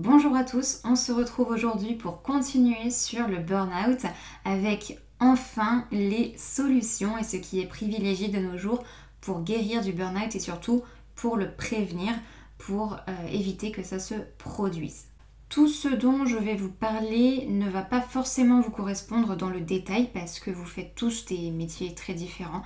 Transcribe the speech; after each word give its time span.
Bonjour 0.00 0.36
à 0.36 0.44
tous, 0.44 0.80
on 0.84 0.94
se 0.94 1.10
retrouve 1.10 1.48
aujourd'hui 1.48 1.94
pour 1.96 2.22
continuer 2.22 2.88
sur 2.92 3.26
le 3.26 3.38
burn-out 3.38 4.06
avec 4.44 4.96
enfin 5.18 5.86
les 5.90 6.36
solutions 6.38 7.18
et 7.18 7.24
ce 7.24 7.36
qui 7.36 7.58
est 7.58 7.66
privilégié 7.66 8.28
de 8.28 8.38
nos 8.38 8.56
jours 8.56 8.84
pour 9.20 9.42
guérir 9.42 9.82
du 9.82 9.90
burn-out 9.90 10.36
et 10.36 10.38
surtout 10.38 10.84
pour 11.16 11.36
le 11.36 11.50
prévenir, 11.50 12.12
pour 12.58 12.92
euh, 13.08 13.26
éviter 13.32 13.72
que 13.72 13.82
ça 13.82 13.98
se 13.98 14.14
produise. 14.38 15.06
Tout 15.48 15.66
ce 15.66 15.88
dont 15.88 16.26
je 16.26 16.36
vais 16.36 16.54
vous 16.54 16.70
parler 16.70 17.46
ne 17.48 17.68
va 17.68 17.82
pas 17.82 18.00
forcément 18.00 18.60
vous 18.60 18.70
correspondre 18.70 19.34
dans 19.34 19.50
le 19.50 19.62
détail 19.62 20.10
parce 20.14 20.38
que 20.38 20.52
vous 20.52 20.64
faites 20.64 20.94
tous 20.94 21.24
des 21.24 21.50
métiers 21.50 21.96
très 21.96 22.14
différents. 22.14 22.62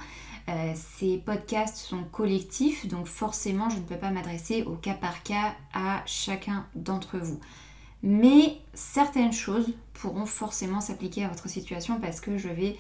Euh, 0.49 0.73
ces 0.75 1.19
podcasts 1.19 1.77
sont 1.77 2.03
collectifs, 2.05 2.89
donc 2.89 3.07
forcément 3.07 3.71
je 3.71 3.77
ne 3.77 3.83
peux 3.83 3.97
pas 3.97 4.11
m'adresser 4.11 4.65
au 4.65 4.75
cas 4.75 4.95
par 4.95 5.23
cas 5.23 5.55
à 5.73 6.03
chacun 6.07 6.67
d'entre 6.75 7.19
vous. 7.19 7.39
Mais 8.03 8.59
certaines 8.75 9.33
choses 9.33 9.73
pourront 9.95 10.27
forcément 10.27 10.81
s'appliquer 10.81 11.25
à 11.25 11.29
votre 11.29 11.49
situation 11.49 12.01
parce 12.01 12.21
que 12.21 12.37
je 12.37 12.49
vais, 12.49 12.77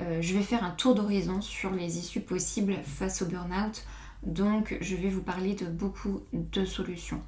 euh, 0.00 0.22
je 0.22 0.36
vais 0.36 0.42
faire 0.42 0.62
un 0.62 0.70
tour 0.70 0.94
d'horizon 0.94 1.40
sur 1.40 1.72
les 1.72 1.98
issues 1.98 2.20
possibles 2.20 2.76
face 2.84 3.22
au 3.22 3.26
burn-out. 3.26 3.84
Donc 4.22 4.76
je 4.80 4.94
vais 4.94 5.08
vous 5.08 5.22
parler 5.22 5.54
de 5.54 5.66
beaucoup 5.66 6.20
de 6.32 6.64
solutions. 6.64 7.22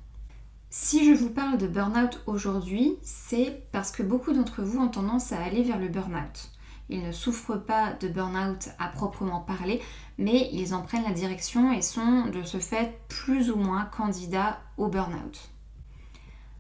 Si 0.71 1.05
je 1.05 1.13
vous 1.13 1.31
parle 1.31 1.59
de 1.59 1.67
burn-out 1.67 2.23
aujourd'hui, 2.27 2.95
c'est 3.03 3.65
parce 3.73 3.91
que 3.91 4.03
beaucoup 4.03 4.33
d'entre 4.33 4.63
vous 4.63 4.79
ont 4.79 4.89
tendance 4.89 5.33
à 5.33 5.43
aller 5.43 5.65
vers 5.65 5.79
le 5.79 5.89
burn-out. 5.89 6.52
Ils 6.93 7.03
ne 7.03 7.11
souffrent 7.11 7.57
pas 7.57 7.95
de 7.95 8.07
burn-out 8.07 8.69
à 8.79 8.89
proprement 8.89 9.41
parler, 9.41 9.81
mais 10.19 10.51
ils 10.53 10.75
en 10.75 10.83
prennent 10.83 11.05
la 11.05 11.15
direction 11.15 11.73
et 11.73 11.81
sont 11.81 12.27
de 12.27 12.43
ce 12.43 12.59
fait 12.59 13.01
plus 13.09 13.51
ou 13.51 13.57
moins 13.57 13.87
candidats 13.87 14.61
au 14.77 14.89
burn-out. 14.89 15.41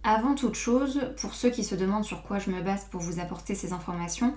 Avant 0.02 0.34
toute 0.34 0.54
chose, 0.54 1.12
pour 1.20 1.34
ceux 1.34 1.50
qui 1.50 1.62
se 1.64 1.74
demandent 1.74 2.06
sur 2.06 2.22
quoi 2.22 2.38
je 2.38 2.50
me 2.50 2.62
base 2.62 2.86
pour 2.86 3.02
vous 3.02 3.20
apporter 3.20 3.54
ces 3.54 3.74
informations, 3.74 4.34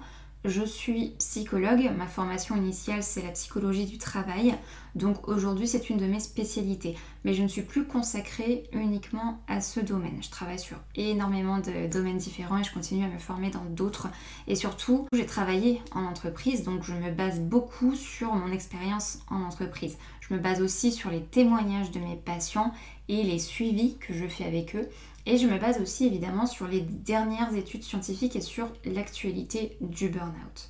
je 0.48 0.64
suis 0.64 1.16
psychologue, 1.20 1.92
ma 1.98 2.08
formation 2.08 2.56
initiale 2.56 3.04
c'est 3.04 3.24
la 3.24 3.32
psychologie 3.32 3.86
du 3.86 3.98
travail, 3.98 4.56
donc 4.94 5.28
aujourd'hui 5.28 5.68
c'est 5.68 5.90
une 5.90 5.98
de 5.98 6.06
mes 6.06 6.20
spécialités. 6.20 6.96
Mais 7.24 7.34
je 7.34 7.44
ne 7.44 7.48
suis 7.48 7.64
plus 7.64 7.86
consacrée 7.86 8.64
uniquement 8.72 9.40
à 9.48 9.62
ce 9.62 9.80
domaine. 9.80 10.22
Je 10.22 10.30
travaille 10.30 10.60
sur 10.60 10.78
énormément 10.96 11.58
de 11.58 11.88
domaines 11.92 12.18
différents 12.18 12.60
et 12.60 12.64
je 12.64 12.74
continue 12.74 13.06
à 13.06 13.10
me 13.10 13.18
former 13.18 13.50
dans 13.50 13.66
d'autres. 13.66 14.08
Et 14.48 14.56
surtout, 14.56 15.08
j'ai 15.14 15.26
travaillé 15.26 15.82
en 15.92 16.04
entreprise, 16.04 16.64
donc 16.64 16.84
je 16.84 16.94
me 16.94 17.12
base 17.12 17.40
beaucoup 17.40 17.96
sur 17.96 18.34
mon 18.34 18.52
expérience 18.52 19.20
en 19.30 19.42
entreprise. 19.42 19.98
Je 20.22 20.34
me 20.34 20.40
base 20.40 20.62
aussi 20.62 20.92
sur 20.92 21.10
les 21.10 21.22
témoignages 21.22 21.92
de 21.92 22.00
mes 22.00 22.16
patients 22.16 22.74
et 23.10 23.24
les 23.24 23.40
suivis 23.40 23.98
que 23.98 24.14
je 24.14 24.28
fais 24.28 24.46
avec 24.46 24.76
eux. 24.76 24.88
Et 25.26 25.38
je 25.38 25.48
me 25.48 25.58
base 25.58 25.82
aussi 25.82 26.06
évidemment 26.06 26.46
sur 26.46 26.68
les 26.68 26.82
dernières 26.82 27.56
études 27.56 27.84
scientifiques 27.84 28.36
et 28.36 28.42
sur 28.42 28.68
l'actualité 28.86 29.78
du 29.82 30.10
burn-out. 30.10 30.70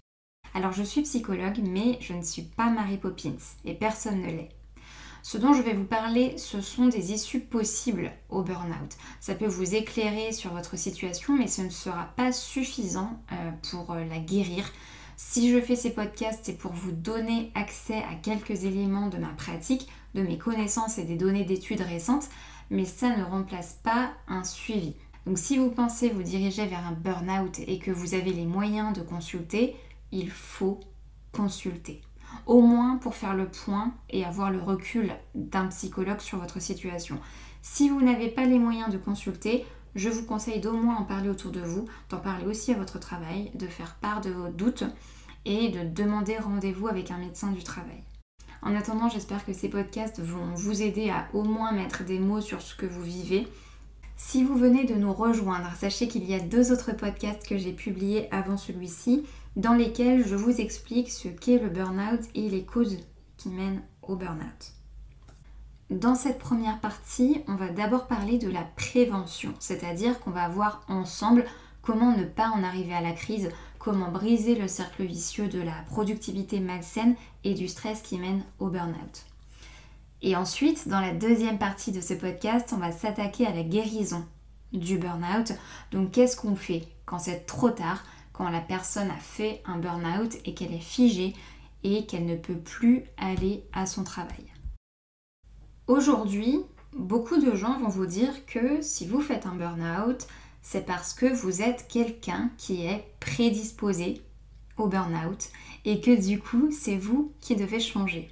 Alors 0.53 0.71
je 0.71 0.83
suis 0.83 1.01
psychologue, 1.01 1.59
mais 1.61 1.97
je 1.99 2.13
ne 2.13 2.21
suis 2.21 2.43
pas 2.43 2.69
Mary 2.69 2.97
Poppins 2.97 3.35
et 3.65 3.73
personne 3.73 4.21
ne 4.21 4.27
l'est. 4.27 4.49
Ce 5.21 5.37
dont 5.37 5.53
je 5.53 5.61
vais 5.63 5.73
vous 5.73 5.85
parler, 5.85 6.37
ce 6.37 6.61
sont 6.61 6.87
des 6.87 7.11
issues 7.11 7.39
possibles 7.39 8.11
au 8.29 8.43
burn-out. 8.43 8.95
Ça 9.19 9.33
peut 9.33 9.47
vous 9.47 9.73
éclairer 9.73 10.31
sur 10.31 10.53
votre 10.53 10.77
situation, 10.77 11.35
mais 11.35 11.47
ce 11.47 11.63
ne 11.63 11.69
sera 11.69 12.13
pas 12.15 12.31
suffisant 12.31 13.19
euh, 13.31 13.51
pour 13.71 13.91
euh, 13.91 14.05
la 14.05 14.19
guérir. 14.19 14.71
Si 15.17 15.51
je 15.51 15.59
fais 15.59 15.75
ces 15.75 15.89
podcasts, 15.89 16.41
c'est 16.43 16.57
pour 16.57 16.73
vous 16.73 16.91
donner 16.91 17.51
accès 17.55 18.03
à 18.03 18.13
quelques 18.21 18.65
éléments 18.65 19.07
de 19.07 19.17
ma 19.17 19.29
pratique, 19.29 19.89
de 20.13 20.21
mes 20.21 20.37
connaissances 20.37 20.99
et 20.99 21.05
des 21.05 21.15
données 21.15 21.43
d'études 21.43 21.81
récentes, 21.81 22.29
mais 22.69 22.85
ça 22.85 23.15
ne 23.15 23.23
remplace 23.23 23.79
pas 23.83 24.11
un 24.27 24.43
suivi. 24.43 24.95
Donc 25.25 25.37
si 25.37 25.57
vous 25.57 25.71
pensez 25.71 26.09
vous 26.09 26.23
diriger 26.23 26.65
vers 26.67 26.85
un 26.85 26.91
burn-out 26.91 27.59
et 27.59 27.79
que 27.79 27.91
vous 27.91 28.13
avez 28.13 28.31
les 28.31 28.45
moyens 28.45 28.93
de 28.93 29.01
consulter, 29.01 29.75
il 30.11 30.29
faut 30.29 30.79
consulter. 31.31 32.01
Au 32.45 32.61
moins 32.61 32.97
pour 32.97 33.15
faire 33.15 33.35
le 33.35 33.47
point 33.47 33.93
et 34.09 34.23
avoir 34.23 34.51
le 34.51 34.61
recul 34.61 35.15
d'un 35.33 35.67
psychologue 35.67 36.19
sur 36.19 36.37
votre 36.37 36.61
situation. 36.61 37.19
Si 37.61 37.89
vous 37.89 38.01
n'avez 38.01 38.29
pas 38.29 38.45
les 38.45 38.59
moyens 38.59 38.91
de 38.91 38.97
consulter, 38.97 39.65
je 39.95 40.09
vous 40.09 40.25
conseille 40.25 40.59
d'au 40.59 40.73
moins 40.73 40.97
en 40.97 41.05
parler 41.05 41.29
autour 41.29 41.51
de 41.51 41.61
vous, 41.61 41.85
d'en 42.09 42.19
parler 42.19 42.45
aussi 42.45 42.71
à 42.71 42.77
votre 42.77 42.99
travail, 42.99 43.51
de 43.55 43.65
faire 43.65 43.95
part 43.95 44.21
de 44.21 44.29
vos 44.29 44.49
doutes 44.49 44.83
et 45.45 45.69
de 45.69 45.87
demander 45.87 46.37
rendez-vous 46.37 46.87
avec 46.87 47.11
un 47.11 47.17
médecin 47.17 47.51
du 47.51 47.63
travail. 47.63 48.03
En 48.65 48.75
attendant, 48.75 49.09
j'espère 49.09 49.45
que 49.45 49.53
ces 49.53 49.69
podcasts 49.69 50.19
vont 50.19 50.55
vous 50.55 50.81
aider 50.81 51.11
à 51.11 51.27
au 51.33 51.43
moins 51.43 51.71
mettre 51.71 52.03
des 52.03 52.17
mots 52.17 52.41
sur 52.41 52.63
ce 52.63 52.73
que 52.75 52.87
vous 52.87 53.03
vivez. 53.03 53.47
Si 54.17 54.43
vous 54.43 54.55
venez 54.55 54.85
de 54.85 54.95
nous 54.95 55.13
rejoindre, 55.13 55.69
sachez 55.77 56.07
qu'il 56.07 56.25
y 56.25 56.33
a 56.33 56.39
deux 56.39 56.71
autres 56.71 56.91
podcasts 56.93 57.47
que 57.47 57.59
j'ai 57.59 57.73
publiés 57.73 58.27
avant 58.33 58.57
celui-ci, 58.57 59.23
dans 59.55 59.75
lesquels 59.75 60.25
je 60.25 60.35
vous 60.35 60.59
explique 60.59 61.11
ce 61.11 61.27
qu'est 61.27 61.59
le 61.59 61.69
burn-out 61.69 62.21
et 62.33 62.49
les 62.49 62.65
causes 62.65 62.97
qui 63.37 63.49
mènent 63.49 63.83
au 64.01 64.15
burn-out. 64.15 64.73
Dans 65.91 66.15
cette 66.15 66.39
première 66.39 66.79
partie, 66.79 67.43
on 67.47 67.55
va 67.55 67.69
d'abord 67.69 68.07
parler 68.07 68.39
de 68.39 68.49
la 68.49 68.63
prévention, 68.63 69.53
c'est-à-dire 69.59 70.19
qu'on 70.19 70.31
va 70.31 70.49
voir 70.49 70.83
ensemble 70.87 71.45
comment 71.83 72.17
ne 72.17 72.23
pas 72.23 72.49
en 72.49 72.63
arriver 72.63 72.95
à 72.95 73.01
la 73.01 73.11
crise, 73.11 73.49
comment 73.85 74.09
briser 74.09 74.55
le 74.55 74.67
cercle 74.67 75.03
vicieux 75.03 75.47
de 75.47 75.61
la 75.61 75.83
productivité 75.85 76.59
malsaine 76.59 77.15
et 77.43 77.53
du 77.53 77.67
stress 77.67 78.01
qui 78.01 78.17
mène 78.17 78.43
au 78.57 78.69
burn-out. 78.69 79.25
Et 80.23 80.35
ensuite, 80.35 80.87
dans 80.87 80.99
la 80.99 81.13
deuxième 81.13 81.59
partie 81.59 81.91
de 81.91 82.01
ce 82.01 82.15
podcast, 82.15 82.73
on 82.75 82.79
va 82.79 82.91
s'attaquer 82.91 83.45
à 83.45 83.53
la 83.53 83.61
guérison 83.61 84.25
du 84.73 84.97
burn-out. 84.97 85.53
Donc 85.91 86.13
qu'est-ce 86.13 86.35
qu'on 86.35 86.55
fait 86.55 86.87
quand 87.05 87.19
c'est 87.19 87.45
trop 87.45 87.69
tard, 87.69 88.03
quand 88.33 88.49
la 88.49 88.59
personne 88.59 89.11
a 89.11 89.19
fait 89.19 89.61
un 89.65 89.77
burn-out 89.77 90.35
et 90.45 90.55
qu'elle 90.55 90.73
est 90.73 90.79
figée 90.79 91.35
et 91.83 92.07
qu'elle 92.07 92.25
ne 92.25 92.35
peut 92.35 92.57
plus 92.57 93.03
aller 93.17 93.65
à 93.71 93.85
son 93.85 94.03
travail? 94.03 94.51
Aujourd'hui, 95.85 96.57
beaucoup 96.97 97.37
de 97.37 97.55
gens 97.55 97.77
vont 97.77 97.89
vous 97.89 98.07
dire 98.07 98.47
que 98.47 98.81
si 98.81 99.05
vous 99.05 99.21
faites 99.21 99.45
un 99.45 99.53
burn-out, 99.53 100.25
c'est 100.65 100.83
parce 100.83 101.13
que 101.13 101.27
vous 101.27 101.61
êtes 101.61 101.87
quelqu'un 101.87 102.49
qui 102.57 102.87
est 102.87 103.05
prédisposé 103.19 104.23
au 104.77 104.87
burn-out 104.87 105.51
et 105.85 106.01
que 106.01 106.19
du 106.19 106.39
coup, 106.39 106.71
c'est 106.71 106.97
vous 106.97 107.31
qui 107.39 107.55
devez 107.55 107.79
changer. 107.79 108.31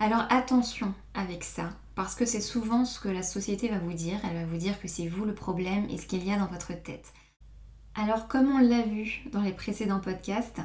Alors 0.00 0.24
attention 0.30 0.94
avec 1.12 1.44
ça, 1.44 1.76
parce 1.94 2.14
que 2.14 2.24
c'est 2.24 2.40
souvent 2.40 2.86
ce 2.86 2.98
que 2.98 3.10
la 3.10 3.22
société 3.22 3.68
va 3.68 3.78
vous 3.78 3.92
dire. 3.92 4.18
Elle 4.24 4.38
va 4.38 4.46
vous 4.46 4.56
dire 4.56 4.80
que 4.80 4.88
c'est 4.88 5.08
vous 5.08 5.26
le 5.26 5.34
problème 5.34 5.86
et 5.90 5.98
ce 5.98 6.06
qu'il 6.06 6.26
y 6.26 6.32
a 6.32 6.38
dans 6.38 6.46
votre 6.46 6.72
tête. 6.72 7.12
Alors 7.94 8.26
comme 8.26 8.50
on 8.50 8.58
l'a 8.58 8.82
vu 8.82 9.22
dans 9.30 9.42
les 9.42 9.52
précédents 9.52 10.00
podcasts, 10.00 10.62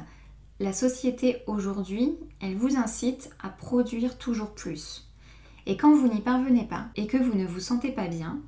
la 0.58 0.72
société 0.72 1.42
aujourd'hui, 1.46 2.16
elle 2.40 2.56
vous 2.56 2.78
incite 2.78 3.28
à 3.42 3.50
produire 3.50 4.16
toujours 4.16 4.54
plus. 4.54 5.06
Et 5.66 5.76
quand 5.76 5.94
vous 5.94 6.08
n'y 6.08 6.22
parvenez 6.22 6.64
pas 6.64 6.86
et 6.96 7.06
que 7.06 7.18
vous 7.18 7.34
ne 7.34 7.44
vous 7.44 7.60
sentez 7.60 7.92
pas 7.92 8.08
bien, 8.08 8.40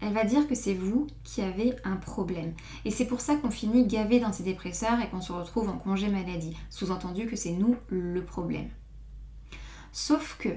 elle 0.00 0.12
va 0.12 0.24
dire 0.24 0.48
que 0.48 0.54
c'est 0.54 0.74
vous 0.74 1.06
qui 1.24 1.42
avez 1.42 1.74
un 1.84 1.96
problème. 1.96 2.54
Et 2.84 2.90
c'est 2.90 3.06
pour 3.06 3.20
ça 3.20 3.36
qu'on 3.36 3.50
finit 3.50 3.86
gavé 3.86 4.20
d'antidépresseurs 4.20 5.00
et 5.00 5.08
qu'on 5.08 5.20
se 5.20 5.32
retrouve 5.32 5.68
en 5.68 5.76
congé 5.76 6.08
maladie. 6.08 6.56
Sous-entendu 6.70 7.26
que 7.26 7.36
c'est 7.36 7.52
nous 7.52 7.76
le 7.88 8.24
problème. 8.24 8.68
Sauf 9.92 10.36
que 10.38 10.50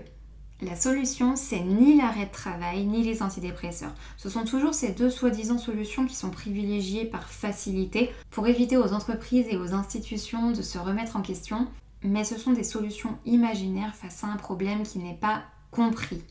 la 0.61 0.75
solution, 0.75 1.35
c'est 1.35 1.59
ni 1.59 1.97
l'arrêt 1.97 2.27
de 2.27 2.31
travail, 2.31 2.85
ni 2.85 3.03
les 3.03 3.21
antidépresseurs. 3.21 3.93
Ce 4.15 4.29
sont 4.29 4.45
toujours 4.45 4.73
ces 4.73 4.93
deux 4.93 5.09
soi-disant 5.09 5.57
solutions 5.57 6.05
qui 6.05 6.15
sont 6.15 6.29
privilégiées 6.29 7.05
par 7.05 7.27
facilité 7.27 8.11
pour 8.29 8.47
éviter 8.47 8.77
aux 8.77 8.93
entreprises 8.93 9.47
et 9.49 9.57
aux 9.57 9.73
institutions 9.73 10.51
de 10.51 10.61
se 10.61 10.77
remettre 10.77 11.17
en 11.17 11.21
question, 11.21 11.67
mais 12.01 12.23
ce 12.23 12.37
sont 12.37 12.53
des 12.53 12.63
solutions 12.63 13.17
imaginaires 13.25 13.95
face 13.95 14.23
à 14.23 14.27
un 14.27 14.37
problème 14.37 14.83
qui 14.83 14.99
n'est 14.99 15.17
pas 15.17 15.43
compris. 15.71 16.21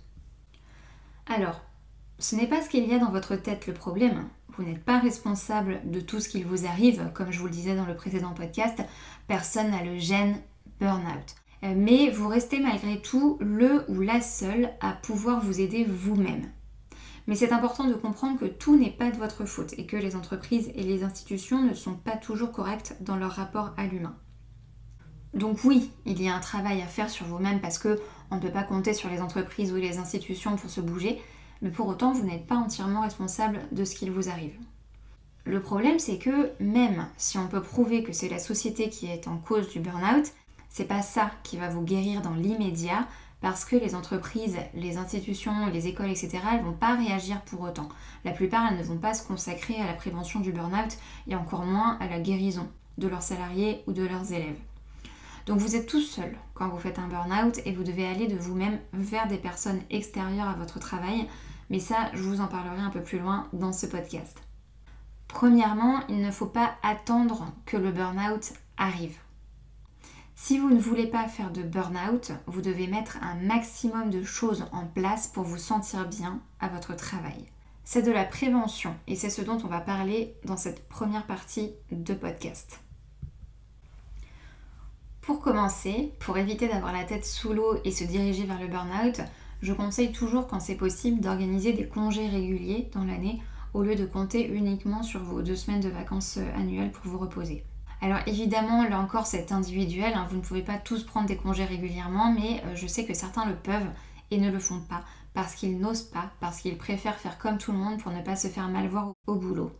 Alors, 1.26 1.60
ce 2.22 2.36
n'est 2.36 2.46
pas 2.46 2.62
ce 2.62 2.68
qu'il 2.68 2.88
y 2.88 2.94
a 2.94 2.98
dans 2.98 3.10
votre 3.10 3.36
tête 3.36 3.66
le 3.66 3.74
problème. 3.74 4.28
Vous 4.56 4.62
n'êtes 4.62 4.84
pas 4.84 4.98
responsable 4.98 5.80
de 5.84 6.00
tout 6.00 6.20
ce 6.20 6.28
qu'il 6.28 6.46
vous 6.46 6.66
arrive, 6.66 7.10
comme 7.14 7.32
je 7.32 7.38
vous 7.38 7.46
le 7.46 7.52
disais 7.52 7.74
dans 7.74 7.86
le 7.86 7.96
précédent 7.96 8.32
podcast. 8.32 8.80
Personne 9.26 9.70
n'a 9.70 9.82
le 9.82 9.98
gène 9.98 10.36
burn-out. 10.78 11.34
Euh, 11.64 11.74
mais 11.76 12.10
vous 12.10 12.28
restez 12.28 12.60
malgré 12.60 13.00
tout 13.00 13.38
le 13.40 13.84
ou 13.88 14.00
la 14.00 14.20
seule 14.20 14.70
à 14.80 14.92
pouvoir 14.92 15.40
vous 15.40 15.60
aider 15.60 15.84
vous-même. 15.84 16.50
Mais 17.26 17.34
c'est 17.34 17.52
important 17.52 17.88
de 17.88 17.94
comprendre 17.94 18.38
que 18.38 18.46
tout 18.46 18.76
n'est 18.76 18.90
pas 18.90 19.10
de 19.10 19.16
votre 19.16 19.44
faute 19.44 19.74
et 19.78 19.86
que 19.86 19.96
les 19.96 20.16
entreprises 20.16 20.70
et 20.74 20.82
les 20.82 21.04
institutions 21.04 21.62
ne 21.62 21.74
sont 21.74 21.94
pas 21.94 22.16
toujours 22.16 22.52
correctes 22.52 22.96
dans 23.00 23.16
leur 23.16 23.32
rapport 23.32 23.74
à 23.76 23.86
l'humain. 23.86 24.16
Donc 25.34 25.64
oui, 25.64 25.90
il 26.04 26.20
y 26.20 26.28
a 26.28 26.34
un 26.34 26.40
travail 26.40 26.82
à 26.82 26.86
faire 26.86 27.10
sur 27.10 27.26
vous-même 27.26 27.60
parce 27.60 27.78
que 27.78 27.98
on 28.30 28.36
ne 28.36 28.40
peut 28.40 28.50
pas 28.50 28.64
compter 28.64 28.92
sur 28.92 29.08
les 29.08 29.20
entreprises 29.20 29.72
ou 29.72 29.76
les 29.76 29.98
institutions 29.98 30.56
pour 30.56 30.68
se 30.68 30.80
bouger, 30.80 31.20
mais 31.62 31.70
pour 31.70 31.88
autant 31.88 32.12
vous 32.12 32.24
n'êtes 32.24 32.46
pas 32.46 32.56
entièrement 32.56 33.00
responsable 33.00 33.60
de 33.72 33.84
ce 33.84 33.94
qu'il 33.94 34.10
vous 34.10 34.28
arrive. 34.28 34.54
Le 35.44 35.60
problème 35.60 35.98
c'est 35.98 36.18
que 36.18 36.50
même 36.60 37.06
si 37.16 37.38
on 37.38 37.48
peut 37.48 37.62
prouver 37.62 38.02
que 38.02 38.12
c'est 38.12 38.28
la 38.28 38.38
société 38.38 38.90
qui 38.90 39.06
est 39.06 39.26
en 39.28 39.38
cause 39.38 39.68
du 39.70 39.80
burn-out, 39.80 40.26
c'est 40.68 40.84
pas 40.84 41.02
ça 41.02 41.30
qui 41.42 41.56
va 41.56 41.68
vous 41.68 41.82
guérir 41.82 42.22
dans 42.22 42.34
l'immédiat 42.34 43.06
parce 43.42 43.64
que 43.64 43.76
les 43.76 43.94
entreprises, 43.94 44.56
les 44.72 44.96
institutions, 44.96 45.66
les 45.66 45.88
écoles, 45.88 46.10
etc., 46.10 46.38
elles 46.52 46.64
vont 46.64 46.72
pas 46.72 46.94
réagir 46.94 47.42
pour 47.42 47.60
autant. 47.60 47.88
La 48.24 48.30
plupart, 48.30 48.70
elles 48.70 48.78
ne 48.78 48.84
vont 48.84 48.98
pas 48.98 49.14
se 49.14 49.26
consacrer 49.26 49.76
à 49.80 49.86
la 49.86 49.94
prévention 49.94 50.38
du 50.38 50.52
burn-out 50.52 50.96
et 51.26 51.34
encore 51.34 51.66
moins 51.66 51.98
à 52.00 52.06
la 52.06 52.20
guérison 52.20 52.68
de 52.98 53.08
leurs 53.08 53.22
salariés 53.22 53.82
ou 53.88 53.92
de 53.92 54.06
leurs 54.06 54.32
élèves. 54.32 54.58
Donc 55.46 55.58
vous 55.58 55.74
êtes 55.74 55.86
tout 55.86 56.00
seul 56.00 56.36
quand 56.54 56.68
vous 56.68 56.78
faites 56.78 57.00
un 57.00 57.08
burn-out 57.08 57.60
et 57.64 57.72
vous 57.72 57.82
devez 57.82 58.06
aller 58.06 58.28
de 58.28 58.36
vous-même 58.36 58.78
vers 58.92 59.26
des 59.26 59.38
personnes 59.38 59.80
extérieures 59.90 60.48
à 60.48 60.54
votre 60.54 60.78
travail, 60.78 61.26
mais 61.72 61.80
ça, 61.80 62.10
je 62.12 62.22
vous 62.22 62.42
en 62.42 62.48
parlerai 62.48 62.82
un 62.82 62.90
peu 62.90 63.02
plus 63.02 63.18
loin 63.18 63.48
dans 63.54 63.72
ce 63.72 63.86
podcast. 63.86 64.36
Premièrement, 65.26 66.06
il 66.10 66.20
ne 66.20 66.30
faut 66.30 66.46
pas 66.46 66.74
attendre 66.82 67.50
que 67.64 67.78
le 67.78 67.90
burn-out 67.90 68.52
arrive. 68.76 69.16
Si 70.34 70.58
vous 70.58 70.68
ne 70.68 70.78
voulez 70.78 71.06
pas 71.06 71.28
faire 71.28 71.50
de 71.50 71.62
burn-out, 71.62 72.32
vous 72.46 72.60
devez 72.60 72.88
mettre 72.88 73.16
un 73.22 73.36
maximum 73.36 74.10
de 74.10 74.22
choses 74.22 74.66
en 74.72 74.84
place 74.84 75.28
pour 75.28 75.44
vous 75.44 75.56
sentir 75.56 76.06
bien 76.06 76.42
à 76.60 76.68
votre 76.68 76.94
travail. 76.94 77.46
C'est 77.84 78.02
de 78.02 78.12
la 78.12 78.26
prévention 78.26 78.94
et 79.06 79.16
c'est 79.16 79.30
ce 79.30 79.40
dont 79.40 79.58
on 79.64 79.68
va 79.68 79.80
parler 79.80 80.36
dans 80.44 80.58
cette 80.58 80.86
première 80.88 81.26
partie 81.26 81.72
de 81.90 82.12
podcast. 82.12 82.80
Pour 85.22 85.40
commencer, 85.40 86.12
pour 86.20 86.36
éviter 86.36 86.68
d'avoir 86.68 86.92
la 86.92 87.04
tête 87.04 87.24
sous 87.24 87.54
l'eau 87.54 87.78
et 87.84 87.92
se 87.92 88.04
diriger 88.04 88.44
vers 88.44 88.60
le 88.60 88.68
burn-out, 88.68 89.22
je 89.62 89.72
conseille 89.72 90.12
toujours 90.12 90.48
quand 90.48 90.60
c'est 90.60 90.74
possible 90.74 91.20
d'organiser 91.20 91.72
des 91.72 91.86
congés 91.86 92.28
réguliers 92.28 92.90
dans 92.92 93.04
l'année 93.04 93.40
au 93.74 93.82
lieu 93.82 93.94
de 93.94 94.04
compter 94.04 94.48
uniquement 94.48 95.02
sur 95.02 95.22
vos 95.22 95.40
deux 95.40 95.56
semaines 95.56 95.80
de 95.80 95.88
vacances 95.88 96.38
annuelles 96.56 96.92
pour 96.92 97.10
vous 97.10 97.18
reposer. 97.18 97.64
Alors 98.02 98.18
évidemment, 98.26 98.82
là 98.82 98.98
encore, 98.98 99.26
c'est 99.26 99.52
individuel, 99.52 100.12
hein. 100.14 100.26
vous 100.28 100.36
ne 100.36 100.42
pouvez 100.42 100.62
pas 100.62 100.76
tous 100.76 101.04
prendre 101.04 101.28
des 101.28 101.36
congés 101.36 101.64
régulièrement, 101.64 102.32
mais 102.32 102.60
euh, 102.66 102.74
je 102.74 102.88
sais 102.88 103.06
que 103.06 103.14
certains 103.14 103.46
le 103.46 103.54
peuvent 103.54 103.90
et 104.32 104.38
ne 104.38 104.50
le 104.50 104.58
font 104.58 104.80
pas 104.80 105.04
parce 105.34 105.54
qu'ils 105.54 105.78
n'osent 105.78 106.02
pas, 106.02 106.30
parce 106.40 106.60
qu'ils 106.60 106.76
préfèrent 106.76 107.16
faire 107.16 107.38
comme 107.38 107.58
tout 107.58 107.72
le 107.72 107.78
monde 107.78 108.02
pour 108.02 108.12
ne 108.12 108.20
pas 108.20 108.36
se 108.36 108.48
faire 108.48 108.68
mal 108.68 108.88
voir 108.88 109.12
au 109.26 109.36
boulot. 109.36 109.70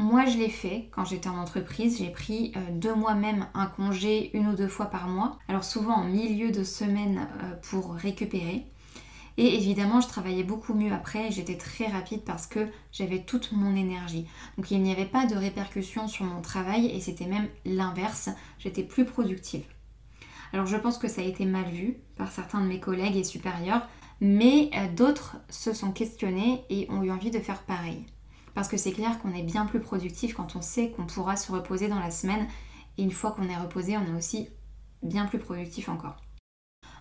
Moi, 0.00 0.24
je 0.24 0.38
l'ai 0.38 0.48
fait 0.48 0.88
quand 0.92 1.04
j'étais 1.04 1.28
en 1.28 1.36
entreprise. 1.36 1.98
J'ai 1.98 2.08
pris 2.08 2.52
euh, 2.56 2.60
deux 2.72 2.94
mois 2.94 3.14
même 3.14 3.48
un 3.52 3.66
congé 3.66 4.34
une 4.34 4.48
ou 4.48 4.54
deux 4.54 4.66
fois 4.66 4.86
par 4.86 5.08
mois. 5.08 5.38
Alors 5.46 5.62
souvent 5.62 5.92
en 5.92 6.04
milieu 6.04 6.50
de 6.50 6.64
semaine 6.64 7.28
euh, 7.42 7.52
pour 7.68 7.92
récupérer. 7.92 8.64
Et 9.36 9.54
évidemment, 9.56 10.00
je 10.00 10.08
travaillais 10.08 10.42
beaucoup 10.42 10.72
mieux 10.72 10.90
après, 10.90 11.30
j'étais 11.30 11.58
très 11.58 11.86
rapide 11.86 12.22
parce 12.24 12.46
que 12.46 12.66
j'avais 12.92 13.24
toute 13.24 13.52
mon 13.52 13.76
énergie. 13.76 14.26
Donc 14.56 14.70
il 14.70 14.82
n'y 14.82 14.90
avait 14.90 15.04
pas 15.04 15.26
de 15.26 15.36
répercussions 15.36 16.08
sur 16.08 16.24
mon 16.24 16.40
travail 16.40 16.86
et 16.86 17.00
c'était 17.00 17.26
même 17.26 17.48
l'inverse, 17.66 18.30
j'étais 18.58 18.82
plus 18.82 19.04
productive. 19.04 19.64
Alors 20.54 20.64
je 20.64 20.78
pense 20.78 20.96
que 20.96 21.08
ça 21.08 21.20
a 21.20 21.24
été 21.24 21.44
mal 21.44 21.66
vu 21.66 21.98
par 22.16 22.32
certains 22.32 22.62
de 22.62 22.66
mes 22.66 22.80
collègues 22.80 23.16
et 23.16 23.24
supérieurs, 23.24 23.86
mais 24.22 24.70
euh, 24.74 24.88
d'autres 24.94 25.36
se 25.50 25.74
sont 25.74 25.92
questionnés 25.92 26.64
et 26.70 26.86
ont 26.90 27.02
eu 27.02 27.10
envie 27.10 27.30
de 27.30 27.38
faire 27.38 27.62
pareil. 27.64 28.06
Parce 28.54 28.68
que 28.68 28.76
c'est 28.76 28.92
clair 28.92 29.18
qu'on 29.20 29.34
est 29.34 29.42
bien 29.42 29.66
plus 29.66 29.80
productif 29.80 30.34
quand 30.34 30.56
on 30.56 30.62
sait 30.62 30.90
qu'on 30.90 31.06
pourra 31.06 31.36
se 31.36 31.52
reposer 31.52 31.88
dans 31.88 31.98
la 31.98 32.10
semaine 32.10 32.46
et 32.98 33.02
une 33.02 33.12
fois 33.12 33.32
qu'on 33.32 33.48
est 33.48 33.56
reposé, 33.56 33.96
on 33.96 34.04
est 34.04 34.16
aussi 34.16 34.48
bien 35.02 35.26
plus 35.26 35.38
productif 35.38 35.88
encore. 35.88 36.16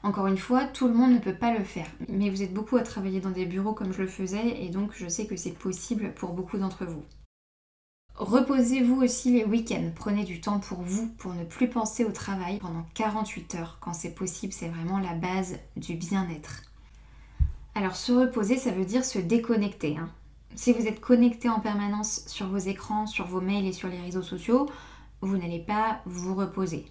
Encore 0.02 0.28
une 0.28 0.38
fois, 0.38 0.64
tout 0.66 0.88
le 0.88 0.94
monde 0.94 1.12
ne 1.12 1.20
peut 1.20 1.36
pas 1.36 1.54
le 1.58 1.64
faire, 1.64 1.88
mais 2.08 2.30
vous 2.30 2.42
êtes 2.42 2.54
beaucoup 2.54 2.78
à 2.78 2.84
travailler 2.84 3.20
dans 3.20 3.32
des 3.32 3.46
bureaux 3.46 3.74
comme 3.74 3.92
je 3.92 4.02
le 4.02 4.08
faisais 4.08 4.64
et 4.64 4.70
donc 4.70 4.94
je 4.96 5.10
sais 5.10 5.28
que 5.28 5.36
c'est 5.36 5.52
possible 5.52 6.14
pour 6.14 6.32
beaucoup 6.32 6.58
d'entre 6.58 6.86
vous. 6.86 7.04
Reposez-vous 8.16 9.02
aussi 9.02 9.32
les 9.32 9.46
week-ends, 9.46 9.92
prenez 9.96 10.26
du 10.26 10.42
temps 10.42 10.60
pour 10.60 10.82
vous, 10.82 11.08
pour 11.18 11.34
ne 11.34 11.46
plus 11.46 11.70
penser 11.70 12.04
au 12.04 12.12
travail 12.12 12.60
pendant 12.60 12.86
48 12.94 13.56
heures. 13.56 13.78
Quand 13.80 13.94
c'est 13.94 14.14
possible, 14.14 14.52
c'est 14.52 14.68
vraiment 14.68 15.00
la 15.00 15.14
base 15.14 15.58
du 15.78 15.96
bien-être. 15.96 16.64
Alors 17.76 17.96
se 17.96 18.12
reposer, 18.12 18.58
ça 18.58 18.72
veut 18.72 18.84
dire 18.84 19.06
se 19.06 19.20
déconnecter. 19.20 19.98
Hein. 19.98 20.10
Si 20.56 20.74
vous 20.74 20.88
êtes 20.88 21.00
connecté 21.00 21.48
en 21.48 21.60
permanence 21.60 22.24
sur 22.28 22.48
vos 22.48 22.58
écrans, 22.58 23.08
sur 23.08 23.26
vos 23.26 23.42
mails 23.42 23.66
et 23.66 23.74
sur 23.74 23.88
les 23.88 24.00
réseaux 24.00 24.24
sociaux, 24.24 24.68
vous 25.22 25.38
n'allez 25.38 25.60
pas 25.60 26.02
vous 26.06 26.36
reposer. 26.36 26.86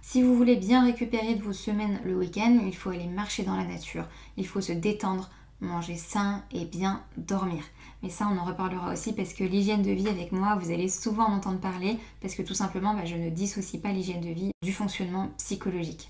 Si 0.00 0.22
vous 0.22 0.34
voulez 0.34 0.56
bien 0.56 0.84
récupérer 0.84 1.34
de 1.34 1.42
vos 1.42 1.52
semaines 1.52 2.00
le 2.04 2.16
week-end, 2.16 2.58
il 2.66 2.74
faut 2.74 2.90
aller 2.90 3.06
marcher 3.06 3.44
dans 3.44 3.56
la 3.56 3.64
nature, 3.64 4.06
il 4.36 4.46
faut 4.46 4.60
se 4.60 4.72
détendre, 4.72 5.30
manger 5.60 5.96
sain 5.96 6.42
et 6.52 6.64
bien 6.64 7.04
dormir. 7.16 7.62
Mais 8.02 8.10
ça, 8.10 8.28
on 8.32 8.38
en 8.38 8.44
reparlera 8.44 8.92
aussi 8.92 9.12
parce 9.12 9.32
que 9.32 9.44
l'hygiène 9.44 9.82
de 9.82 9.92
vie 9.92 10.08
avec 10.08 10.32
moi, 10.32 10.56
vous 10.56 10.72
allez 10.72 10.88
souvent 10.88 11.26
en 11.26 11.36
entendre 11.36 11.60
parler 11.60 11.98
parce 12.20 12.34
que 12.34 12.42
tout 12.42 12.54
simplement, 12.54 12.94
bah, 12.94 13.04
je 13.04 13.14
ne 13.14 13.30
dissocie 13.30 13.80
pas 13.80 13.92
l'hygiène 13.92 14.22
de 14.22 14.30
vie 14.30 14.50
du 14.62 14.72
fonctionnement 14.72 15.30
psychologique. 15.38 16.08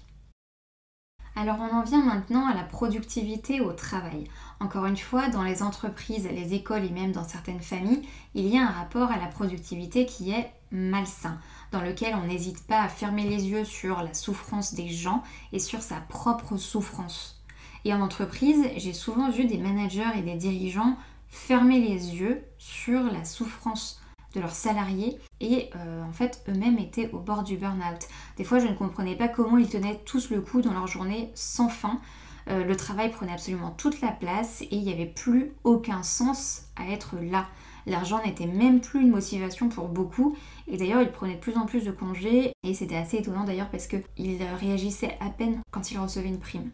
Alors 1.34 1.56
on 1.60 1.74
en 1.74 1.82
vient 1.82 2.04
maintenant 2.04 2.46
à 2.46 2.54
la 2.54 2.62
productivité 2.62 3.60
au 3.60 3.72
travail. 3.72 4.24
Encore 4.60 4.84
une 4.84 4.98
fois, 4.98 5.28
dans 5.28 5.42
les 5.42 5.62
entreprises, 5.62 6.28
les 6.30 6.52
écoles 6.52 6.84
et 6.84 6.90
même 6.90 7.12
dans 7.12 7.24
certaines 7.24 7.62
familles, 7.62 8.02
il 8.34 8.46
y 8.48 8.58
a 8.58 8.62
un 8.62 8.70
rapport 8.70 9.10
à 9.10 9.16
la 9.16 9.26
productivité 9.26 10.04
qui 10.04 10.30
est 10.30 10.52
malsain 10.70 11.38
dans 11.70 11.80
lequel 11.80 12.14
on 12.14 12.26
n'hésite 12.26 12.66
pas 12.66 12.82
à 12.82 12.88
fermer 12.88 13.24
les 13.24 13.48
yeux 13.48 13.64
sur 13.64 14.02
la 14.02 14.12
souffrance 14.12 14.74
des 14.74 14.88
gens 14.88 15.22
et 15.52 15.58
sur 15.58 15.80
sa 15.80 15.96
propre 15.96 16.58
souffrance. 16.58 17.42
Et 17.86 17.94
en 17.94 18.02
entreprise, 18.02 18.66
j'ai 18.76 18.92
souvent 18.92 19.30
vu 19.30 19.46
des 19.46 19.58
managers 19.58 20.12
et 20.16 20.22
des 20.22 20.36
dirigeants 20.36 20.96
fermer 21.28 21.80
les 21.80 22.14
yeux 22.14 22.44
sur 22.58 23.02
la 23.04 23.24
souffrance 23.24 24.01
de 24.34 24.40
leurs 24.40 24.54
salariés 24.54 25.18
et 25.40 25.70
euh, 25.76 26.02
en 26.04 26.12
fait 26.12 26.42
eux-mêmes 26.48 26.78
étaient 26.78 27.10
au 27.12 27.18
bord 27.18 27.42
du 27.42 27.56
burn-out. 27.56 28.08
Des 28.36 28.44
fois 28.44 28.58
je 28.58 28.66
ne 28.66 28.74
comprenais 28.74 29.16
pas 29.16 29.28
comment 29.28 29.58
ils 29.58 29.68
tenaient 29.68 30.00
tous 30.04 30.30
le 30.30 30.40
coup 30.40 30.60
dans 30.60 30.72
leur 30.72 30.86
journée 30.86 31.30
sans 31.34 31.68
fin. 31.68 32.00
Euh, 32.48 32.64
le 32.64 32.76
travail 32.76 33.10
prenait 33.10 33.32
absolument 33.32 33.70
toute 33.70 34.00
la 34.00 34.10
place 34.10 34.62
et 34.62 34.68
il 34.76 34.82
n'y 34.82 34.92
avait 34.92 35.06
plus 35.06 35.52
aucun 35.64 36.02
sens 36.02 36.64
à 36.76 36.90
être 36.90 37.16
là. 37.20 37.46
L'argent 37.86 38.22
n'était 38.24 38.46
même 38.46 38.80
plus 38.80 39.00
une 39.00 39.10
motivation 39.10 39.68
pour 39.68 39.88
beaucoup. 39.88 40.36
Et 40.68 40.76
d'ailleurs, 40.76 41.02
il 41.02 41.10
prenait 41.10 41.34
de 41.34 41.40
plus 41.40 41.56
en 41.56 41.66
plus 41.66 41.84
de 41.84 41.90
congés. 41.90 42.52
Et 42.62 42.74
c'était 42.74 42.96
assez 42.96 43.18
étonnant 43.18 43.44
d'ailleurs 43.44 43.70
parce 43.70 43.88
qu'il 43.88 44.42
réagissait 44.60 45.16
à 45.20 45.30
peine 45.30 45.60
quand 45.70 45.90
il 45.90 45.98
recevait 45.98 46.28
une 46.28 46.38
prime. 46.38 46.70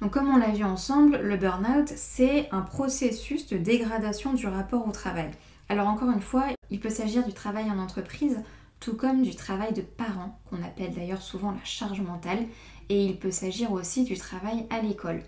Donc 0.00 0.12
comme 0.12 0.28
on 0.28 0.38
l'a 0.38 0.50
vu 0.50 0.64
ensemble, 0.64 1.18
le 1.18 1.36
burn-out, 1.36 1.92
c'est 1.94 2.48
un 2.52 2.62
processus 2.62 3.46
de 3.48 3.58
dégradation 3.58 4.32
du 4.32 4.46
rapport 4.46 4.88
au 4.88 4.92
travail. 4.92 5.30
Alors 5.70 5.86
encore 5.86 6.10
une 6.10 6.20
fois, 6.20 6.46
il 6.70 6.80
peut 6.80 6.90
s'agir 6.90 7.24
du 7.24 7.32
travail 7.32 7.70
en 7.70 7.78
entreprise, 7.78 8.42
tout 8.80 8.96
comme 8.96 9.22
du 9.22 9.36
travail 9.36 9.72
de 9.72 9.82
parents, 9.82 10.36
qu'on 10.50 10.64
appelle 10.64 10.92
d'ailleurs 10.92 11.22
souvent 11.22 11.52
la 11.52 11.62
charge 11.62 12.00
mentale, 12.00 12.44
et 12.88 13.04
il 13.04 13.16
peut 13.16 13.30
s'agir 13.30 13.70
aussi 13.70 14.02
du 14.02 14.18
travail 14.18 14.66
à 14.68 14.80
l'école. 14.80 15.22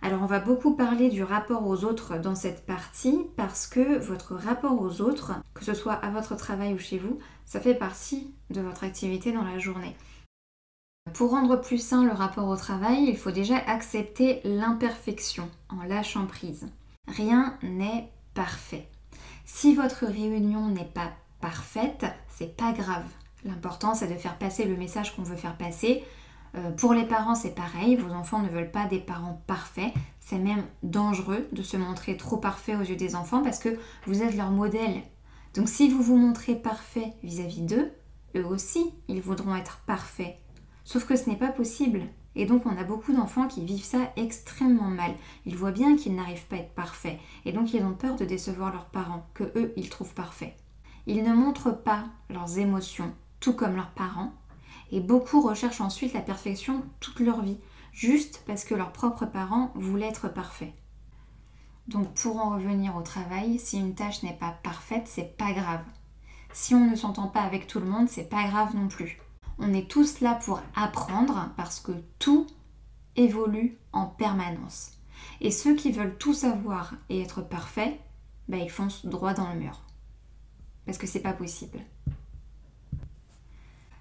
Alors 0.00 0.22
on 0.22 0.26
va 0.26 0.38
beaucoup 0.38 0.76
parler 0.76 1.08
du 1.08 1.24
rapport 1.24 1.66
aux 1.66 1.82
autres 1.82 2.16
dans 2.16 2.36
cette 2.36 2.64
partie 2.64 3.26
parce 3.36 3.66
que 3.66 3.98
votre 3.98 4.36
rapport 4.36 4.80
aux 4.80 5.00
autres, 5.00 5.32
que 5.52 5.64
ce 5.64 5.74
soit 5.74 5.94
à 5.94 6.10
votre 6.10 6.36
travail 6.36 6.74
ou 6.74 6.78
chez 6.78 6.98
vous, 6.98 7.18
ça 7.44 7.58
fait 7.58 7.74
partie 7.74 8.32
de 8.50 8.60
votre 8.60 8.84
activité 8.84 9.32
dans 9.32 9.44
la 9.44 9.58
journée. 9.58 9.96
Pour 11.14 11.32
rendre 11.32 11.60
plus 11.60 11.82
sain 11.82 12.04
le 12.04 12.12
rapport 12.12 12.46
au 12.46 12.56
travail, 12.56 13.06
il 13.08 13.16
faut 13.16 13.32
déjà 13.32 13.56
accepter 13.56 14.42
l'imperfection 14.44 15.50
en 15.70 15.82
lâchant 15.82 16.26
prise. 16.26 16.68
Rien 17.08 17.58
n'est 17.64 18.08
parfait. 18.32 18.88
Si 19.44 19.74
votre 19.74 20.06
réunion 20.06 20.68
n'est 20.68 20.84
pas 20.84 21.12
parfaite, 21.40 22.06
c'est 22.28 22.56
pas 22.56 22.72
grave. 22.72 23.04
L'important 23.44 23.94
c'est 23.94 24.08
de 24.08 24.18
faire 24.18 24.38
passer 24.38 24.64
le 24.64 24.76
message 24.76 25.14
qu'on 25.14 25.22
veut 25.22 25.36
faire 25.36 25.56
passer 25.56 26.04
euh, 26.54 26.70
pour 26.70 26.92
les 26.92 27.04
parents, 27.04 27.34
c'est 27.34 27.54
pareil, 27.54 27.96
vos 27.96 28.12
enfants 28.12 28.40
ne 28.40 28.48
veulent 28.48 28.70
pas 28.70 28.86
des 28.86 28.98
parents 28.98 29.42
parfaits. 29.46 29.92
C'est 30.20 30.38
même 30.38 30.64
dangereux 30.82 31.48
de 31.52 31.62
se 31.62 31.76
montrer 31.76 32.16
trop 32.16 32.36
parfait 32.36 32.76
aux 32.76 32.82
yeux 32.82 32.96
des 32.96 33.16
enfants 33.16 33.42
parce 33.42 33.58
que 33.58 33.78
vous 34.06 34.22
êtes 34.22 34.36
leur 34.36 34.50
modèle. 34.50 35.02
Donc 35.54 35.68
si 35.68 35.88
vous 35.88 36.02
vous 36.02 36.16
montrez 36.16 36.54
parfait 36.54 37.14
vis-à-vis 37.22 37.62
d'eux, 37.62 37.90
eux 38.36 38.46
aussi, 38.46 38.92
ils 39.08 39.20
voudront 39.20 39.56
être 39.56 39.80
parfaits. 39.86 40.36
Sauf 40.84 41.06
que 41.06 41.16
ce 41.16 41.28
n'est 41.28 41.36
pas 41.36 41.48
possible. 41.52 42.02
Et 42.34 42.46
donc 42.46 42.66
on 42.66 42.76
a 42.76 42.84
beaucoup 42.84 43.12
d'enfants 43.12 43.48
qui 43.48 43.64
vivent 43.64 43.84
ça 43.84 44.10
extrêmement 44.16 44.88
mal. 44.88 45.14
Ils 45.44 45.56
voient 45.56 45.72
bien 45.72 45.96
qu'ils 45.96 46.14
n'arrivent 46.14 46.46
pas 46.46 46.56
à 46.56 46.60
être 46.60 46.74
parfaits. 46.74 47.18
Et 47.44 47.52
donc 47.52 47.74
ils 47.74 47.84
ont 47.84 47.94
peur 47.94 48.16
de 48.16 48.24
décevoir 48.24 48.72
leurs 48.72 48.86
parents, 48.86 49.26
que 49.34 49.44
eux, 49.56 49.72
ils 49.76 49.90
trouvent 49.90 50.14
parfaits. 50.14 50.56
Ils 51.06 51.22
ne 51.22 51.34
montrent 51.34 51.76
pas 51.76 52.04
leurs 52.30 52.58
émotions, 52.58 53.12
tout 53.40 53.52
comme 53.52 53.76
leurs 53.76 53.90
parents, 53.90 54.32
et 54.92 55.00
beaucoup 55.00 55.40
recherchent 55.40 55.80
ensuite 55.80 56.12
la 56.12 56.20
perfection 56.20 56.82
toute 57.00 57.20
leur 57.20 57.42
vie, 57.42 57.58
juste 57.92 58.42
parce 58.46 58.64
que 58.64 58.74
leurs 58.74 58.92
propres 58.92 59.26
parents 59.26 59.72
voulaient 59.74 60.08
être 60.08 60.32
parfaits. 60.32 60.72
Donc 61.88 62.14
pour 62.14 62.36
en 62.36 62.50
revenir 62.50 62.96
au 62.96 63.02
travail, 63.02 63.58
si 63.58 63.78
une 63.78 63.94
tâche 63.94 64.22
n'est 64.22 64.36
pas 64.36 64.56
parfaite, 64.62 65.06
c'est 65.06 65.36
pas 65.36 65.52
grave. 65.52 65.82
Si 66.52 66.74
on 66.74 66.88
ne 66.88 66.94
s'entend 66.94 67.28
pas 67.28 67.40
avec 67.40 67.66
tout 67.66 67.80
le 67.80 67.86
monde, 67.86 68.08
c'est 68.08 68.28
pas 68.28 68.44
grave 68.44 68.76
non 68.76 68.86
plus. 68.86 69.18
On 69.64 69.72
est 69.74 69.88
tous 69.88 70.18
là 70.18 70.40
pour 70.44 70.60
apprendre 70.74 71.50
parce 71.56 71.78
que 71.78 71.92
tout 72.18 72.48
évolue 73.14 73.78
en 73.92 74.06
permanence. 74.06 74.98
Et 75.40 75.52
ceux 75.52 75.76
qui 75.76 75.92
veulent 75.92 76.18
tout 76.18 76.34
savoir 76.34 76.94
et 77.08 77.22
être 77.22 77.42
parfaits, 77.42 77.96
bah, 78.48 78.56
ils 78.56 78.70
foncent 78.70 79.06
droit 79.06 79.34
dans 79.34 79.52
le 79.52 79.60
mur. 79.60 79.82
Parce 80.84 80.98
que 80.98 81.06
c'est 81.06 81.20
pas 81.20 81.32
possible. 81.32 81.78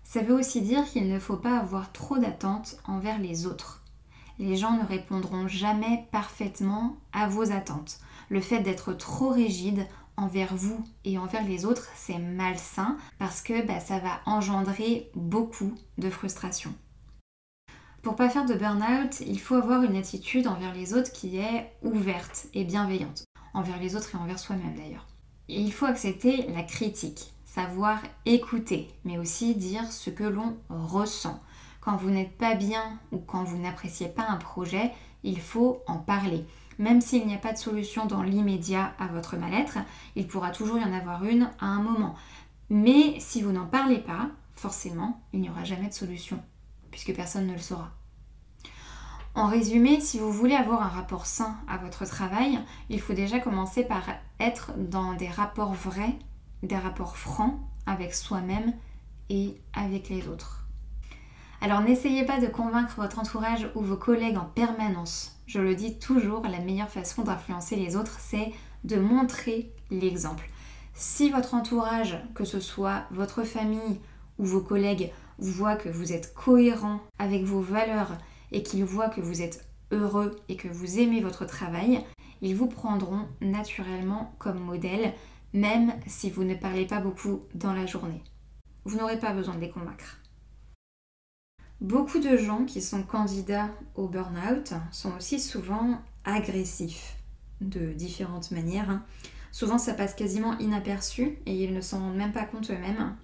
Ça 0.04 0.24
veut 0.24 0.34
aussi 0.34 0.62
dire 0.62 0.84
qu'il 0.86 1.08
ne 1.08 1.20
faut 1.20 1.38
pas 1.38 1.60
avoir 1.60 1.92
trop 1.92 2.18
d'attentes 2.18 2.78
envers 2.88 3.20
les 3.20 3.46
autres. 3.46 3.84
Les 4.40 4.56
gens 4.56 4.76
ne 4.76 4.84
répondront 4.84 5.48
jamais 5.48 6.08
parfaitement 6.12 6.98
à 7.14 7.28
vos 7.28 7.52
attentes. 7.52 8.00
Le 8.30 8.42
fait 8.42 8.62
d'être 8.62 8.94
trop 8.94 9.30
rigide 9.30 9.86
envers 10.18 10.56
vous 10.56 10.84
et 11.06 11.18
envers 11.18 11.46
les 11.46 11.66
autres, 11.66 11.90
c'est 11.96 12.20
malsain 12.20 12.98
parce 13.20 13.42
que 13.42 13.66
bah, 13.66 13.80
ça 13.80 14.00
va 14.00 14.20
engendrer 14.26 15.10
beaucoup 15.16 15.74
de 15.98 16.10
frustration. 16.10 16.74
Pour 18.02 18.16
pas 18.16 18.30
faire 18.30 18.46
de 18.46 18.56
burn-out, 18.56 19.20
il 19.22 19.40
faut 19.40 19.56
avoir 19.56 19.84
une 19.84 19.96
attitude 19.96 20.48
envers 20.48 20.74
les 20.74 20.94
autres 20.94 21.12
qui 21.12 21.38
est 21.38 21.72
ouverte 21.84 22.48
et 22.54 22.64
bienveillante. 22.64 23.26
Envers 23.54 23.80
les 23.80 23.96
autres 23.96 24.16
et 24.16 24.18
envers 24.18 24.40
soi-même 24.40 24.76
d'ailleurs. 24.76 25.08
Il 25.48 25.72
faut 25.72 25.86
accepter 25.86 26.48
la 26.48 26.64
critique, 26.64 27.34
savoir 27.46 28.00
écouter, 28.26 28.90
mais 29.04 29.18
aussi 29.18 29.54
dire 29.54 29.92
ce 29.92 30.10
que 30.10 30.24
l'on 30.24 30.58
ressent. 30.70 31.42
Quand 31.80 31.96
vous 31.98 32.10
n'êtes 32.10 32.38
pas 32.38 32.56
bien 32.56 33.00
ou 33.12 33.18
quand 33.18 33.44
vous 33.44 33.58
n'appréciez 33.58 34.08
pas 34.08 34.28
un 34.28 34.38
projet, 34.38 34.92
il 35.24 35.40
faut 35.40 35.82
en 35.88 35.98
parler. 35.98 36.46
Même 36.82 37.00
s'il 37.00 37.28
n'y 37.28 37.36
a 37.36 37.38
pas 37.38 37.54
de 37.54 37.60
solution 37.60 38.08
dans 38.08 38.24
l'immédiat 38.24 38.96
à 38.98 39.06
votre 39.06 39.38
mal-être, 39.38 39.78
il 40.16 40.26
pourra 40.26 40.50
toujours 40.50 40.80
y 40.80 40.84
en 40.84 40.92
avoir 40.92 41.24
une 41.24 41.52
à 41.60 41.68
un 41.68 41.80
moment. 41.80 42.16
Mais 42.72 43.20
si 43.20 43.44
vous 43.44 43.52
n'en 43.52 43.68
parlez 43.68 44.00
pas, 44.00 44.30
forcément, 44.54 45.22
il 45.32 45.42
n'y 45.42 45.50
aura 45.52 45.64
jamais 45.64 45.90
de 45.90 45.94
solution 45.94 46.42
puisque 46.90 47.14
personne 47.14 47.46
ne 47.46 47.54
le 47.54 47.60
saura. 47.60 47.92
En 49.36 49.46
résumé, 49.46 50.02
si 50.02 50.18
vous 50.18 50.32
voulez 50.32 50.56
avoir 50.56 50.82
un 50.82 50.88
rapport 50.88 51.28
sain 51.28 51.56
à 51.68 51.78
votre 51.78 52.04
travail, 52.06 52.60
il 52.90 53.00
faut 53.00 53.14
déjà 53.14 53.40
commencer 53.40 53.84
par 53.84 54.02
être 54.40 54.72
dans 54.76 55.14
des 55.14 55.30
rapports 55.30 55.74
vrais, 55.74 56.18
des 56.64 56.78
rapports 56.78 57.16
francs 57.16 57.60
avec 57.86 58.16
soi-même 58.16 58.74
et 59.30 59.56
avec 59.74 60.10
les 60.10 60.28
autres. 60.28 60.66
Alors 61.62 61.82
n'essayez 61.82 62.26
pas 62.26 62.40
de 62.40 62.48
convaincre 62.48 62.96
votre 62.98 63.20
entourage 63.20 63.70
ou 63.76 63.82
vos 63.82 63.98
collègues 63.98 64.38
en 64.38 64.46
permanence. 64.46 65.40
Je 65.54 65.60
le 65.60 65.76
dis 65.76 66.00
toujours, 66.00 66.44
la 66.44 66.60
meilleure 66.60 66.90
façon 66.90 67.24
d'influencer 67.24 67.76
les 67.76 67.98
autres, 67.98 68.22
c'est 68.22 68.54
de 68.86 68.96
montrer 68.96 69.70
l'exemple. 69.90 70.50
Si 70.94 71.30
votre 71.30 71.56
entourage, 71.56 72.18
que 72.36 72.46
ce 72.46 72.62
soit 72.62 73.04
votre 73.12 73.44
famille 73.44 74.00
ou 74.40 74.46
vos 74.46 74.62
collègues, 74.62 75.12
voit 75.40 75.76
que 75.76 75.90
vous 75.90 76.14
êtes 76.14 76.34
cohérent 76.34 77.02
avec 77.20 77.44
vos 77.44 77.60
valeurs 77.60 78.18
et 78.54 78.64
qu'ils 78.64 78.86
voient 78.86 79.10
que 79.10 79.20
vous 79.20 79.42
êtes 79.42 79.68
heureux 79.92 80.38
et 80.48 80.56
que 80.56 80.70
vous 80.70 81.00
aimez 81.00 81.20
votre 81.20 81.44
travail, 81.44 82.00
ils 82.42 82.56
vous 82.56 82.68
prendront 82.68 83.28
naturellement 83.42 84.34
comme 84.40 84.58
modèle, 84.58 85.14
même 85.52 85.92
si 86.08 86.30
vous 86.30 86.46
ne 86.46 86.56
parlez 86.56 86.86
pas 86.86 87.02
beaucoup 87.02 87.42
dans 87.56 87.74
la 87.74 87.88
journée. 87.88 88.24
Vous 88.86 88.98
n'aurez 88.98 89.20
pas 89.20 89.34
besoin 89.34 89.56
de 89.56 89.60
les 89.60 89.70
convaincre. 89.70 90.18
Beaucoup 91.82 92.20
de 92.20 92.38
gens 92.38 92.66
qui 92.66 92.80
sont 92.80 93.02
candidats 93.02 93.72
au 93.96 94.08
burn-out 94.08 94.74
sont 94.92 95.18
aussi 95.18 95.40
souvent 95.40 96.00
agressifs 96.26 97.16
de 97.60 97.92
différentes 97.94 98.52
manières. 98.52 98.92
Hein. 98.92 99.04
Souvent 99.52 99.80
ça 99.80 99.96
passe 99.96 100.14
quasiment 100.14 100.56
inaperçu 100.60 101.40
et 101.48 101.64
ils 101.64 101.74
ne 101.74 101.82
s'en 101.82 101.98
rendent 101.98 102.18
même 102.18 102.34
pas 102.34 102.46
compte 102.46 102.70
eux-mêmes. 102.70 103.16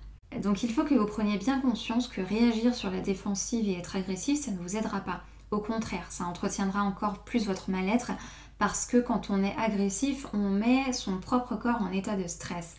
Donc 0.42 0.64
il 0.64 0.72
faut 0.72 0.84
que 0.84 0.96
vous 0.96 1.06
preniez 1.06 1.38
bien 1.38 1.62
conscience 1.62 2.08
que 2.08 2.20
réagir 2.20 2.74
sur 2.74 2.90
la 2.90 3.00
défensive 3.00 3.70
et 3.70 3.78
être 3.78 3.96
agressif, 3.96 4.40
ça 4.40 4.52
ne 4.52 4.58
vous 4.58 4.76
aidera 4.76 5.02
pas. 5.02 5.22
Au 5.52 5.60
contraire, 5.60 6.12
ça 6.12 6.26
entretiendra 6.26 6.82
encore 6.82 7.24
plus 7.24 7.46
votre 7.46 7.70
mal-être 7.70 8.12
parce 8.58 8.88
que 8.88 8.98
quand 8.98 9.30
on 9.30 9.44
est 9.44 9.56
agressif, 9.58 10.26
on 10.34 10.50
met 10.50 10.94
son 10.94 11.20
propre 11.20 11.58
corps 11.58 11.84
en 11.84 11.92
état 11.92 12.16
de 12.16 12.26
stress. 12.26 12.76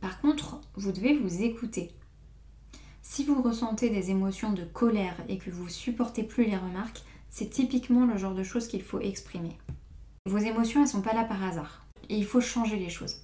Par 0.00 0.22
contre, 0.22 0.62
vous 0.74 0.90
devez 0.90 1.18
vous 1.18 1.42
écouter. 1.42 1.97
Si 3.02 3.24
vous 3.24 3.42
ressentez 3.42 3.90
des 3.90 4.10
émotions 4.10 4.52
de 4.52 4.64
colère 4.64 5.16
et 5.28 5.38
que 5.38 5.50
vous 5.50 5.68
supportez 5.68 6.22
plus 6.22 6.44
les 6.44 6.56
remarques, 6.56 7.02
c'est 7.30 7.50
typiquement 7.50 8.06
le 8.06 8.16
genre 8.16 8.34
de 8.34 8.42
choses 8.42 8.68
qu'il 8.68 8.82
faut 8.82 9.00
exprimer. 9.00 9.56
Vos 10.26 10.38
émotions, 10.38 10.82
elles 10.82 10.88
sont 10.88 11.02
pas 11.02 11.14
là 11.14 11.24
par 11.24 11.42
hasard. 11.42 11.86
Et 12.08 12.16
il 12.16 12.24
faut 12.24 12.40
changer 12.40 12.76
les 12.76 12.90
choses. 12.90 13.16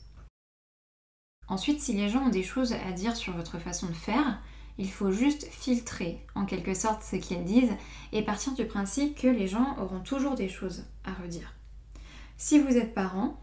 Ensuite, 1.49 1.81
si 1.81 1.93
les 1.93 2.09
gens 2.09 2.27
ont 2.27 2.31
des 2.31 2.43
choses 2.43 2.73
à 2.73 2.93
dire 2.93 3.17
sur 3.17 3.35
votre 3.35 3.59
façon 3.59 3.87
de 3.87 3.93
faire, 3.93 4.41
il 4.79 4.91
faut 4.91 5.13
juste 5.13 5.47
filtrer 5.47 6.27
en 6.35 6.47
quelque 6.47 6.75
sorte 6.75 7.03
ce 7.03 7.17
qu'ils 7.17 7.45
disent 7.45 7.77
et 8.13 8.23
partir 8.23 8.55
du 8.55 8.67
principe 8.67 9.17
que 9.17 9.29
les 9.29 9.47
gens 9.47 9.77
auront 9.79 10.01
toujours 10.01 10.35
des 10.35 10.49
choses 10.49 10.85
à 11.05 11.13
redire. 11.13 11.55
Si 12.37 12.59
vous 12.59 12.77
êtes 12.77 12.95
parent, 12.95 13.41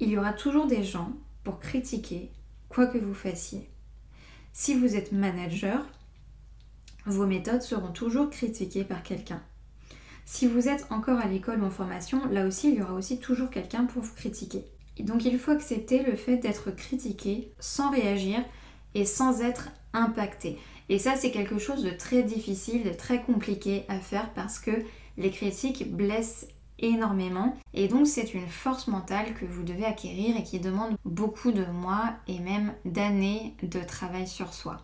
il 0.00 0.08
y 0.08 0.18
aura 0.18 0.32
toujours 0.32 0.66
des 0.66 0.82
gens 0.82 1.12
pour 1.44 1.60
critiquer 1.60 2.32
quoi 2.68 2.86
que 2.86 2.98
vous 2.98 3.14
fassiez. 3.14 3.70
Si 4.54 4.74
vous 4.74 4.96
êtes 4.96 5.12
manager, 5.12 5.86
vos 7.04 7.26
méthodes 7.26 7.60
seront 7.60 7.92
toujours 7.92 8.30
critiquées 8.30 8.84
par 8.84 9.02
quelqu'un. 9.02 9.42
Si 10.24 10.46
vous 10.46 10.68
êtes 10.68 10.86
encore 10.88 11.18
à 11.18 11.26
l'école 11.26 11.60
ou 11.60 11.66
en 11.66 11.70
formation, 11.70 12.26
là 12.30 12.46
aussi, 12.46 12.70
il 12.70 12.76
y 12.76 12.82
aura 12.82 12.94
aussi 12.94 13.20
toujours 13.20 13.50
quelqu'un 13.50 13.84
pour 13.84 14.02
vous 14.02 14.14
critiquer 14.14 14.64
donc 15.02 15.24
il 15.24 15.38
faut 15.38 15.50
accepter 15.50 16.02
le 16.02 16.14
fait 16.14 16.36
d'être 16.36 16.70
critiqué 16.70 17.52
sans 17.58 17.90
réagir 17.90 18.38
et 18.94 19.04
sans 19.04 19.42
être 19.42 19.70
impacté. 19.92 20.58
Et 20.88 20.98
ça 20.98 21.16
c'est 21.16 21.30
quelque 21.30 21.58
chose 21.58 21.82
de 21.82 21.90
très 21.90 22.22
difficile, 22.22 22.84
de 22.84 22.90
très 22.92 23.22
compliqué 23.22 23.84
à 23.88 23.98
faire 23.98 24.32
parce 24.34 24.58
que 24.58 24.70
les 25.16 25.30
critiques 25.30 25.92
blessent 25.92 26.46
énormément 26.78 27.56
et 27.72 27.88
donc 27.88 28.06
c'est 28.06 28.34
une 28.34 28.48
force 28.48 28.88
mentale 28.88 29.34
que 29.34 29.44
vous 29.44 29.62
devez 29.62 29.84
acquérir 29.84 30.36
et 30.36 30.42
qui 30.42 30.60
demande 30.60 30.96
beaucoup 31.04 31.52
de 31.52 31.64
mois 31.64 32.14
et 32.26 32.38
même 32.40 32.74
d'années 32.84 33.54
de 33.62 33.80
travail 33.80 34.26
sur 34.26 34.52
soi. 34.52 34.80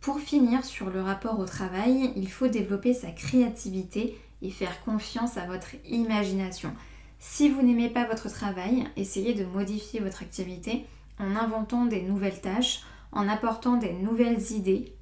Pour 0.00 0.18
finir 0.18 0.64
sur 0.64 0.90
le 0.90 1.00
rapport 1.00 1.38
au 1.38 1.44
travail, 1.44 2.12
il 2.16 2.28
faut 2.28 2.48
développer 2.48 2.92
sa 2.92 3.12
créativité 3.12 4.18
et 4.42 4.50
faire 4.50 4.82
confiance 4.84 5.36
à 5.36 5.46
votre 5.46 5.76
imagination. 5.88 6.74
Si 7.20 7.48
vous 7.48 7.62
n'aimez 7.62 7.88
pas 7.88 8.04
votre 8.04 8.28
travail, 8.28 8.88
essayez 8.96 9.32
de 9.32 9.44
modifier 9.44 10.00
votre 10.00 10.22
activité 10.22 10.86
en 11.20 11.36
inventant 11.36 11.86
des 11.86 12.02
nouvelles 12.02 12.40
tâches, 12.40 12.82
en 13.12 13.28
apportant 13.28 13.76
des 13.76 13.92
nouvelles 13.92 14.50
idées, 14.50 14.92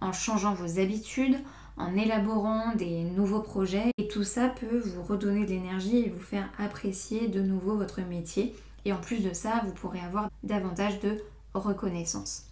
en 0.00 0.12
changeant 0.12 0.54
vos 0.54 0.80
habitudes, 0.80 1.38
en 1.76 1.94
élaborant 1.94 2.74
des 2.74 3.04
nouveaux 3.04 3.40
projets. 3.40 3.92
Tout 4.10 4.24
ça 4.24 4.48
peut 4.48 4.80
vous 4.80 5.04
redonner 5.04 5.44
de 5.44 5.50
l'énergie 5.50 5.98
et 5.98 6.08
vous 6.08 6.18
faire 6.18 6.50
apprécier 6.58 7.28
de 7.28 7.40
nouveau 7.40 7.76
votre 7.76 8.00
métier. 8.00 8.56
Et 8.84 8.92
en 8.92 9.00
plus 9.00 9.22
de 9.22 9.32
ça, 9.32 9.62
vous 9.64 9.72
pourrez 9.72 10.00
avoir 10.00 10.30
davantage 10.42 10.98
de 10.98 11.22
reconnaissance. 11.54 12.46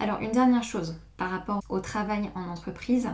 Alors 0.00 0.20
une 0.20 0.32
dernière 0.32 0.62
chose 0.62 0.98
par 1.18 1.30
rapport 1.30 1.60
au 1.68 1.80
travail 1.80 2.30
en 2.34 2.48
entreprise, 2.48 3.10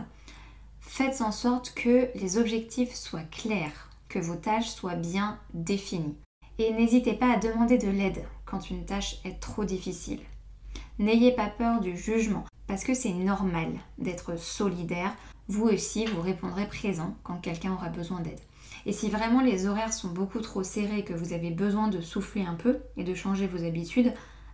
faites 0.79 1.19
en 1.19 1.33
sorte 1.33 1.73
que 1.73 2.07
les 2.15 2.37
objectifs 2.37 2.95
soient 2.95 3.23
clairs 3.29 3.89
que 4.07 4.19
vos 4.19 4.35
tâches 4.35 4.69
soient 4.69 4.95
bien 4.95 5.37
définies. 5.53 6.15
Et 6.59 6.71
n'hésitez 6.71 7.13
pas 7.13 7.33
à 7.33 7.37
demander 7.37 7.77
de 7.77 7.89
l'aide 7.89 8.23
quand 8.45 8.69
une 8.69 8.85
tâche 8.85 9.17
est 9.25 9.41
trop 9.41 9.65
difficile. 9.65 10.21
N'ayez 10.97 11.33
pas 11.33 11.49
peur 11.49 11.81
du 11.81 11.97
jugement, 11.97 12.45
parce 12.67 12.85
que 12.85 12.93
c'est 12.93 13.11
normal 13.11 13.67
d'être 13.97 14.39
solidaire. 14.39 15.13
Vous 15.47 15.65
aussi, 15.65 16.05
vous 16.05 16.21
répondrez 16.21 16.67
présent 16.67 17.15
quand 17.23 17.37
quelqu'un 17.37 17.73
aura 17.73 17.89
besoin 17.89 18.19
d'aide. 18.19 18.39
Et 18.85 18.93
si 18.93 19.09
vraiment 19.09 19.41
les 19.41 19.67
horaires 19.67 19.93
sont 19.93 20.09
beaucoup 20.09 20.39
trop 20.39 20.63
serrés, 20.63 21.03
que 21.03 21.13
vous 21.13 21.33
avez 21.33 21.51
besoin 21.51 21.87
de 21.87 22.01
souffler 22.01 22.43
un 22.43 22.55
peu 22.55 22.79
et 22.97 23.03
de 23.03 23.13
changer 23.13 23.47
vos 23.47 23.63
habitudes, 23.63 24.13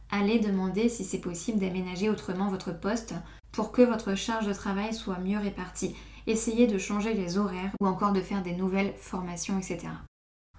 allez 0.10 0.40
demander 0.40 0.90
si 0.90 1.04
c'est 1.04 1.20
possible 1.20 1.60
d'aménager 1.60 2.10
autrement 2.10 2.50
votre 2.50 2.78
poste 2.78 3.14
pour 3.52 3.72
que 3.72 3.82
votre 3.82 4.16
charge 4.16 4.48
de 4.48 4.54
travail 4.54 4.94
soit 4.94 5.20
mieux 5.20 5.38
répartie 5.38 5.96
essayer 6.28 6.68
de 6.68 6.78
changer 6.78 7.14
les 7.14 7.38
horaires 7.38 7.72
ou 7.80 7.88
encore 7.88 8.14
de 8.14 8.22
faire 8.22 8.44
des 8.44 8.54
nouvelles 8.54 8.94
formations, 8.98 9.58
etc. 9.58 9.80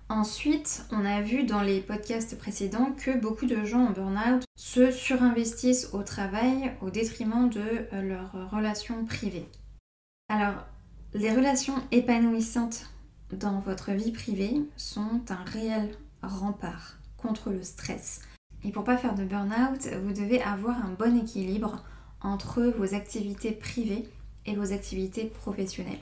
Ensuite, 0.09 0.85
on 0.91 1.05
a 1.05 1.23
vu 1.23 1.45
dans 1.45 1.63
les 1.63 1.81
podcasts 1.81 2.37
précédents 2.37 2.93
que 2.93 3.19
beaucoup 3.19 3.47
de 3.47 3.65
gens 3.65 3.87
en 3.87 3.91
burn-out 3.91 4.45
se 4.57 4.91
surinvestissent 4.91 5.91
au 5.93 6.03
travail 6.03 6.73
au 6.83 6.91
détriment 6.91 7.49
de 7.49 7.61
euh, 7.93 8.03
leurs 8.03 8.51
relations 8.51 9.05
privées. 9.07 9.49
Alors, 10.35 10.65
les 11.13 11.31
relations 11.31 11.75
épanouissantes 11.91 12.87
dans 13.33 13.61
votre 13.61 13.91
vie 13.91 14.13
privée 14.13 14.63
sont 14.79 15.21
un 15.29 15.45
réel 15.45 15.91
rempart 16.23 16.97
contre 17.19 17.51
le 17.51 17.63
stress. 17.63 18.23
Et 18.65 18.71
pour 18.71 18.83
pas 18.83 18.97
faire 18.97 19.15
de 19.15 19.25
burn-out, 19.25 19.89
vous 20.03 20.15
devez 20.15 20.41
avoir 20.41 20.79
un 20.87 20.97
bon 20.99 21.19
équilibre 21.19 21.85
entre 22.23 22.63
vos 22.63 22.95
activités 22.95 23.53
privées 23.53 24.09
et 24.47 24.57
vos 24.57 24.73
activités 24.73 25.27
professionnelles. 25.27 26.01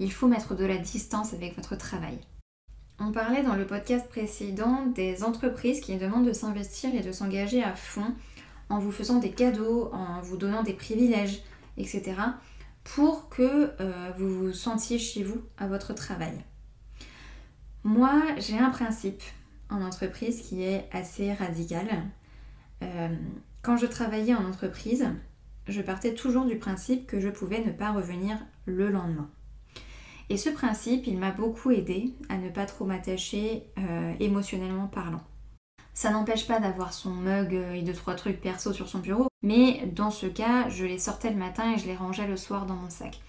Il 0.00 0.10
faut 0.10 0.26
mettre 0.26 0.56
de 0.56 0.64
la 0.64 0.78
distance 0.78 1.32
avec 1.32 1.54
votre 1.54 1.76
travail. 1.76 2.18
On 2.98 3.12
parlait 3.12 3.44
dans 3.44 3.54
le 3.54 3.64
podcast 3.64 4.08
précédent 4.08 4.86
des 4.86 5.22
entreprises 5.22 5.80
qui 5.80 5.96
demandent 5.98 6.26
de 6.26 6.32
s'investir 6.32 6.92
et 6.96 7.02
de 7.02 7.12
s'engager 7.12 7.62
à 7.62 7.76
fond 7.76 8.12
en 8.70 8.80
vous 8.80 8.90
faisant 8.90 9.20
des 9.20 9.30
cadeaux, 9.30 9.88
en 9.92 10.20
vous 10.20 10.36
donnant 10.36 10.64
des 10.64 10.74
privilèges, 10.74 11.44
etc. 11.76 12.14
pour 12.84 13.28
que 13.28 13.72
euh, 13.80 14.10
vous 14.18 14.46
vous 14.46 14.52
sentiez 14.52 14.98
chez 14.98 15.22
vous 15.22 15.42
à 15.58 15.66
votre 15.66 15.94
travail. 15.94 16.44
Moi, 17.84 18.22
j'ai 18.38 18.58
un 18.58 18.70
principe 18.70 19.22
en 19.70 19.82
entreprise 19.82 20.42
qui 20.42 20.62
est 20.62 20.88
assez 20.92 21.32
radical. 21.32 21.88
Euh, 22.82 23.08
quand 23.62 23.76
je 23.76 23.86
travaillais 23.86 24.34
en 24.34 24.44
entreprise, 24.44 25.08
je 25.68 25.80
partais 25.80 26.14
toujours 26.14 26.44
du 26.44 26.56
principe 26.56 27.06
que 27.06 27.20
je 27.20 27.28
pouvais 27.28 27.64
ne 27.64 27.72
pas 27.72 27.92
revenir 27.92 28.38
le 28.66 28.90
lendemain. 28.90 29.30
Et 30.28 30.36
ce 30.36 30.48
principe, 30.48 31.06
il 31.06 31.18
m'a 31.18 31.30
beaucoup 31.30 31.70
aidé 31.70 32.14
à 32.28 32.36
ne 32.36 32.48
pas 32.48 32.66
trop 32.66 32.84
m'attacher 32.84 33.64
euh, 33.78 34.14
émotionnellement 34.20 34.86
parlant. 34.86 35.22
Ça 35.94 36.10
n'empêche 36.10 36.46
pas 36.46 36.58
d'avoir 36.58 36.92
son 36.92 37.10
mug 37.10 37.52
et 37.74 37.82
deux 37.82 37.92
trois 37.92 38.14
trucs 38.14 38.40
perso 38.40 38.72
sur 38.72 38.88
son 38.88 38.98
bureau, 38.98 39.28
mais 39.42 39.90
dans 39.94 40.10
ce 40.10 40.26
cas, 40.26 40.68
je 40.68 40.84
les 40.84 40.98
sortais 40.98 41.30
le 41.30 41.36
matin 41.36 41.72
et 41.72 41.78
je 41.78 41.86
les 41.86 41.96
rangeais 41.96 42.26
le 42.26 42.36
soir 42.36 42.66
dans 42.66 42.74
mon 42.74 42.88
sac. 42.90 43.20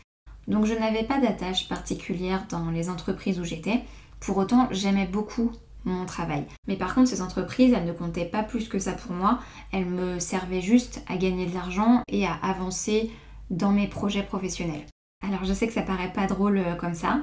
Donc 0.47 0.65
je 0.65 0.73
n'avais 0.73 1.03
pas 1.03 1.19
d'attache 1.19 1.67
particulière 1.67 2.45
dans 2.49 2.69
les 2.69 2.89
entreprises 2.89 3.39
où 3.39 3.43
j'étais. 3.43 3.81
Pour 4.19 4.37
autant, 4.37 4.67
j'aimais 4.71 5.07
beaucoup 5.07 5.51
mon 5.85 6.05
travail. 6.05 6.45
Mais 6.67 6.77
par 6.77 6.95
contre, 6.95 7.09
ces 7.09 7.21
entreprises, 7.21 7.73
elles 7.73 7.85
ne 7.85 7.91
comptaient 7.91 8.25
pas 8.25 8.43
plus 8.43 8.69
que 8.69 8.79
ça 8.79 8.93
pour 8.93 9.11
moi. 9.11 9.39
Elles 9.71 9.85
me 9.85 10.19
servaient 10.19 10.61
juste 10.61 11.03
à 11.07 11.17
gagner 11.17 11.45
de 11.45 11.53
l'argent 11.53 12.01
et 12.07 12.25
à 12.25 12.33
avancer 12.41 13.11
dans 13.49 13.71
mes 13.71 13.87
projets 13.87 14.23
professionnels. 14.23 14.85
Alors 15.25 15.43
je 15.45 15.53
sais 15.53 15.67
que 15.67 15.73
ça 15.73 15.81
paraît 15.81 16.11
pas 16.11 16.27
drôle 16.27 16.57
euh, 16.57 16.75
comme 16.75 16.93
ça, 16.93 17.21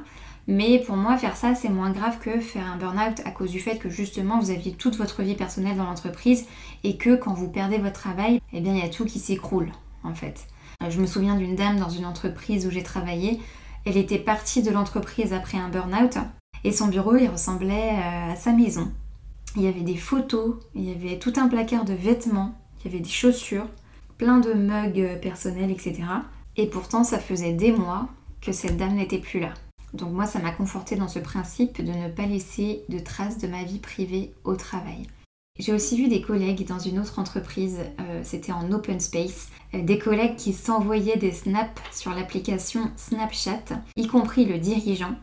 mais 0.50 0.80
pour 0.80 0.96
moi 0.96 1.16
faire 1.16 1.36
ça 1.36 1.54
c'est 1.54 1.68
moins 1.68 1.92
grave 1.92 2.18
que 2.18 2.40
faire 2.40 2.66
un 2.66 2.76
burn-out 2.76 3.20
à 3.24 3.30
cause 3.30 3.50
du 3.50 3.60
fait 3.60 3.78
que 3.78 3.88
justement 3.88 4.40
vous 4.40 4.50
aviez 4.50 4.72
toute 4.72 4.96
votre 4.96 5.22
vie 5.22 5.36
personnelle 5.36 5.76
dans 5.76 5.84
l'entreprise 5.84 6.46
et 6.82 6.96
que 6.96 7.14
quand 7.14 7.32
vous 7.32 7.48
perdez 7.48 7.78
votre 7.78 8.00
travail, 8.00 8.42
eh 8.52 8.60
bien 8.60 8.74
il 8.74 8.80
y 8.80 8.84
a 8.84 8.88
tout 8.88 9.04
qui 9.04 9.20
s'écroule 9.20 9.70
en 10.02 10.12
fait. 10.12 10.46
Euh, 10.82 10.90
je 10.90 11.00
me 11.00 11.06
souviens 11.06 11.36
d'une 11.36 11.54
dame 11.54 11.78
dans 11.78 11.88
une 11.88 12.04
entreprise 12.04 12.66
où 12.66 12.70
j'ai 12.70 12.82
travaillé, 12.82 13.40
elle 13.84 13.96
était 13.96 14.18
partie 14.18 14.62
de 14.62 14.72
l'entreprise 14.72 15.32
après 15.32 15.56
un 15.56 15.68
burn-out 15.68 16.18
et 16.64 16.72
son 16.72 16.88
bureau 16.88 17.16
il 17.16 17.28
ressemblait 17.28 17.92
euh, 17.92 18.32
à 18.32 18.36
sa 18.36 18.52
maison. 18.52 18.90
Il 19.54 19.62
y 19.62 19.68
avait 19.68 19.80
des 19.82 19.96
photos, 19.96 20.56
il 20.74 20.84
y 20.84 20.92
avait 20.92 21.18
tout 21.18 21.32
un 21.36 21.48
placard 21.48 21.84
de 21.84 21.94
vêtements, 21.94 22.54
il 22.80 22.90
y 22.90 22.94
avait 22.94 23.02
des 23.02 23.08
chaussures, 23.08 23.66
plein 24.18 24.38
de 24.38 24.52
mugs 24.52 25.20
personnels, 25.20 25.70
etc. 25.70 26.02
Et 26.56 26.66
pourtant, 26.66 27.04
ça 27.04 27.18
faisait 27.18 27.52
des 27.52 27.72
mois 27.72 28.08
que 28.40 28.52
cette 28.52 28.76
dame 28.76 28.94
n'était 28.94 29.18
plus 29.18 29.40
là. 29.40 29.54
Donc 29.92 30.12
moi, 30.12 30.26
ça 30.26 30.38
m'a 30.38 30.52
conforté 30.52 30.96
dans 30.96 31.08
ce 31.08 31.18
principe 31.18 31.84
de 31.84 31.92
ne 31.92 32.08
pas 32.08 32.26
laisser 32.26 32.84
de 32.88 32.98
traces 32.98 33.38
de 33.38 33.48
ma 33.48 33.64
vie 33.64 33.78
privée 33.78 34.32
au 34.44 34.54
travail. 34.54 35.06
J'ai 35.58 35.72
aussi 35.74 35.96
vu 35.96 36.08
des 36.08 36.22
collègues 36.22 36.66
dans 36.66 36.78
une 36.78 36.98
autre 36.98 37.18
entreprise, 37.18 37.80
euh, 38.00 38.20
c'était 38.22 38.52
en 38.52 38.72
open 38.72 38.98
space, 38.98 39.48
euh, 39.74 39.82
des 39.82 39.98
collègues 39.98 40.36
qui 40.36 40.52
s'envoyaient 40.52 41.18
des 41.18 41.32
snaps 41.32 41.82
sur 41.92 42.12
l'application 42.12 42.90
Snapchat, 42.96 43.82
y 43.96 44.06
compris 44.06 44.46
le 44.46 44.58
dirigeant. 44.58 45.16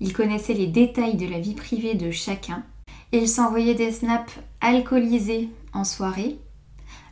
Ils 0.00 0.12
connaissaient 0.12 0.54
les 0.54 0.66
détails 0.66 1.16
de 1.16 1.26
la 1.26 1.40
vie 1.40 1.54
privée 1.54 1.94
de 1.94 2.10
chacun. 2.10 2.62
Ils 3.10 3.28
s'envoyaient 3.28 3.74
des 3.74 3.90
snaps 3.90 4.34
alcoolisés 4.60 5.48
en 5.72 5.84
soirée, 5.84 6.38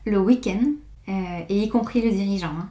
le 0.05 0.19
week-end, 0.21 0.63
euh, 1.09 1.41
et 1.49 1.63
y 1.63 1.69
compris 1.69 2.03
le 2.03 2.11
dirigeant. 2.11 2.55
Hein. 2.57 2.69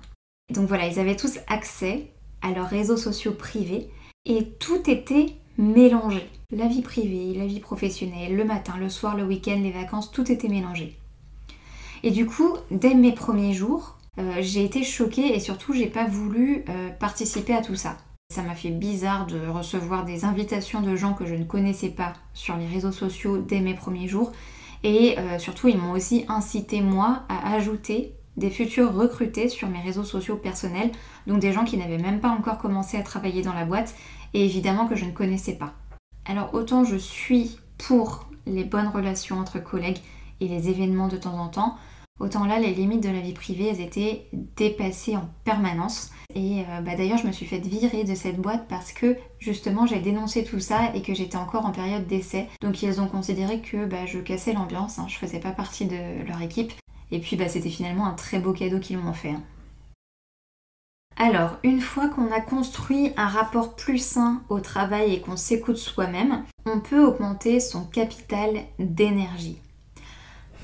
Donc 0.53 0.67
voilà, 0.67 0.87
ils 0.87 0.99
avaient 0.99 1.15
tous 1.17 1.39
accès 1.47 2.11
à 2.41 2.51
leurs 2.51 2.69
réseaux 2.69 2.97
sociaux 2.97 3.33
privés 3.33 3.89
et 4.25 4.45
tout 4.59 4.89
était 4.89 5.35
mélangé. 5.57 6.27
La 6.51 6.67
vie 6.67 6.81
privée, 6.81 7.33
la 7.37 7.45
vie 7.45 7.59
professionnelle, 7.59 8.35
le 8.35 8.43
matin, 8.43 8.73
le 8.77 8.89
soir, 8.89 9.15
le 9.15 9.23
week-end, 9.23 9.59
les 9.61 9.71
vacances, 9.71 10.11
tout 10.11 10.31
était 10.31 10.49
mélangé. 10.49 10.97
Et 12.03 12.11
du 12.11 12.25
coup, 12.25 12.57
dès 12.71 12.93
mes 12.93 13.13
premiers 13.13 13.53
jours, 13.53 13.97
euh, 14.19 14.37
j'ai 14.41 14.65
été 14.65 14.83
choquée 14.83 15.35
et 15.35 15.39
surtout, 15.39 15.73
j'ai 15.73 15.87
pas 15.87 16.05
voulu 16.05 16.65
euh, 16.67 16.89
participer 16.89 17.53
à 17.53 17.61
tout 17.61 17.75
ça. 17.75 17.97
Ça 18.33 18.41
m'a 18.41 18.55
fait 18.55 18.69
bizarre 18.69 19.27
de 19.27 19.47
recevoir 19.47 20.05
des 20.05 20.25
invitations 20.25 20.81
de 20.81 20.95
gens 20.95 21.13
que 21.13 21.25
je 21.25 21.35
ne 21.35 21.43
connaissais 21.43 21.89
pas 21.89 22.13
sur 22.33 22.57
les 22.57 22.65
réseaux 22.65 22.91
sociaux 22.91 23.37
dès 23.37 23.59
mes 23.59 23.73
premiers 23.73 24.07
jours. 24.07 24.31
Et 24.83 25.17
euh, 25.19 25.37
surtout, 25.37 25.67
ils 25.67 25.77
m'ont 25.77 25.91
aussi 25.91 26.25
incité, 26.27 26.81
moi, 26.81 27.23
à 27.29 27.53
ajouter 27.53 28.15
des 28.37 28.49
futurs 28.49 28.93
recrutés 28.93 29.49
sur 29.49 29.69
mes 29.69 29.81
réseaux 29.81 30.03
sociaux 30.03 30.37
personnels, 30.37 30.91
donc 31.27 31.39
des 31.39 31.51
gens 31.51 31.65
qui 31.65 31.77
n'avaient 31.77 31.97
même 31.97 32.19
pas 32.19 32.29
encore 32.29 32.57
commencé 32.57 32.97
à 32.97 33.03
travailler 33.03 33.41
dans 33.41 33.53
la 33.53 33.65
boîte 33.65 33.95
et 34.33 34.45
évidemment 34.45 34.87
que 34.87 34.95
je 34.95 35.05
ne 35.05 35.11
connaissais 35.11 35.55
pas. 35.55 35.73
Alors 36.25 36.53
autant 36.53 36.83
je 36.83 36.95
suis 36.95 37.57
pour 37.77 38.29
les 38.45 38.63
bonnes 38.63 38.87
relations 38.87 39.39
entre 39.39 39.59
collègues 39.59 39.99
et 40.39 40.47
les 40.47 40.69
événements 40.69 41.07
de 41.07 41.17
temps 41.17 41.37
en 41.37 41.49
temps, 41.49 41.77
autant 42.19 42.45
là 42.45 42.59
les 42.59 42.73
limites 42.73 43.03
de 43.03 43.09
la 43.09 43.19
vie 43.19 43.33
privée 43.33 43.67
elles 43.67 43.81
étaient 43.81 44.27
dépassées 44.55 45.17
en 45.17 45.29
permanence. 45.43 46.11
Et 46.33 46.61
euh, 46.61 46.81
bah, 46.81 46.95
d'ailleurs 46.95 47.17
je 47.17 47.27
me 47.27 47.33
suis 47.33 47.45
fait 47.45 47.59
virer 47.59 48.05
de 48.05 48.15
cette 48.15 48.39
boîte 48.39 48.67
parce 48.69 48.93
que 48.93 49.17
justement 49.39 49.85
j'ai 49.85 49.99
dénoncé 49.99 50.45
tout 50.45 50.59
ça 50.61 50.95
et 50.95 51.01
que 51.01 51.13
j'étais 51.13 51.35
encore 51.35 51.65
en 51.65 51.71
période 51.71 52.07
d'essai. 52.07 52.47
Donc 52.61 52.81
ils 52.81 53.01
ont 53.01 53.07
considéré 53.07 53.59
que 53.59 53.85
bah, 53.85 54.05
je 54.05 54.19
cassais 54.19 54.53
l'ambiance, 54.53 54.99
hein. 54.99 55.07
je 55.09 55.17
faisais 55.17 55.39
pas 55.39 55.51
partie 55.51 55.85
de 55.85 56.25
leur 56.25 56.41
équipe. 56.41 56.71
Et 57.11 57.19
puis 57.19 57.35
bah, 57.35 57.49
c'était 57.49 57.69
finalement 57.69 58.07
un 58.07 58.13
très 58.13 58.39
beau 58.39 58.53
cadeau 58.53 58.79
qu'ils 58.79 58.97
m'ont 58.97 59.13
fait. 59.13 59.31
Hein. 59.31 59.43
Alors, 61.17 61.57
une 61.63 61.81
fois 61.81 62.07
qu'on 62.07 62.31
a 62.31 62.41
construit 62.41 63.11
un 63.15 63.27
rapport 63.27 63.75
plus 63.75 63.99
sain 63.99 64.41
au 64.49 64.59
travail 64.59 65.13
et 65.13 65.21
qu'on 65.21 65.37
s'écoute 65.37 65.77
soi-même, 65.77 66.43
on 66.65 66.79
peut 66.79 67.03
augmenter 67.03 67.59
son 67.59 67.85
capital 67.85 68.61
d'énergie. 68.79 69.59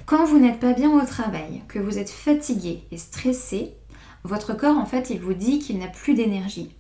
Quand 0.08 0.26
vous 0.26 0.40
n'êtes 0.40 0.60
pas 0.60 0.74
bien 0.74 0.90
au 0.90 1.06
travail, 1.06 1.64
que 1.68 1.80
vous 1.80 1.98
êtes 1.98 2.10
fatigué 2.10 2.86
et 2.92 2.98
stressé, 2.98 3.74
votre 4.24 4.56
corps 4.56 4.78
en 4.78 4.86
fait 4.86 5.10
il 5.10 5.20
vous 5.20 5.34
dit 5.34 5.60
qu'il 5.60 5.78
n'a 5.78 5.88
plus 5.88 6.14
d'énergie. 6.14 6.72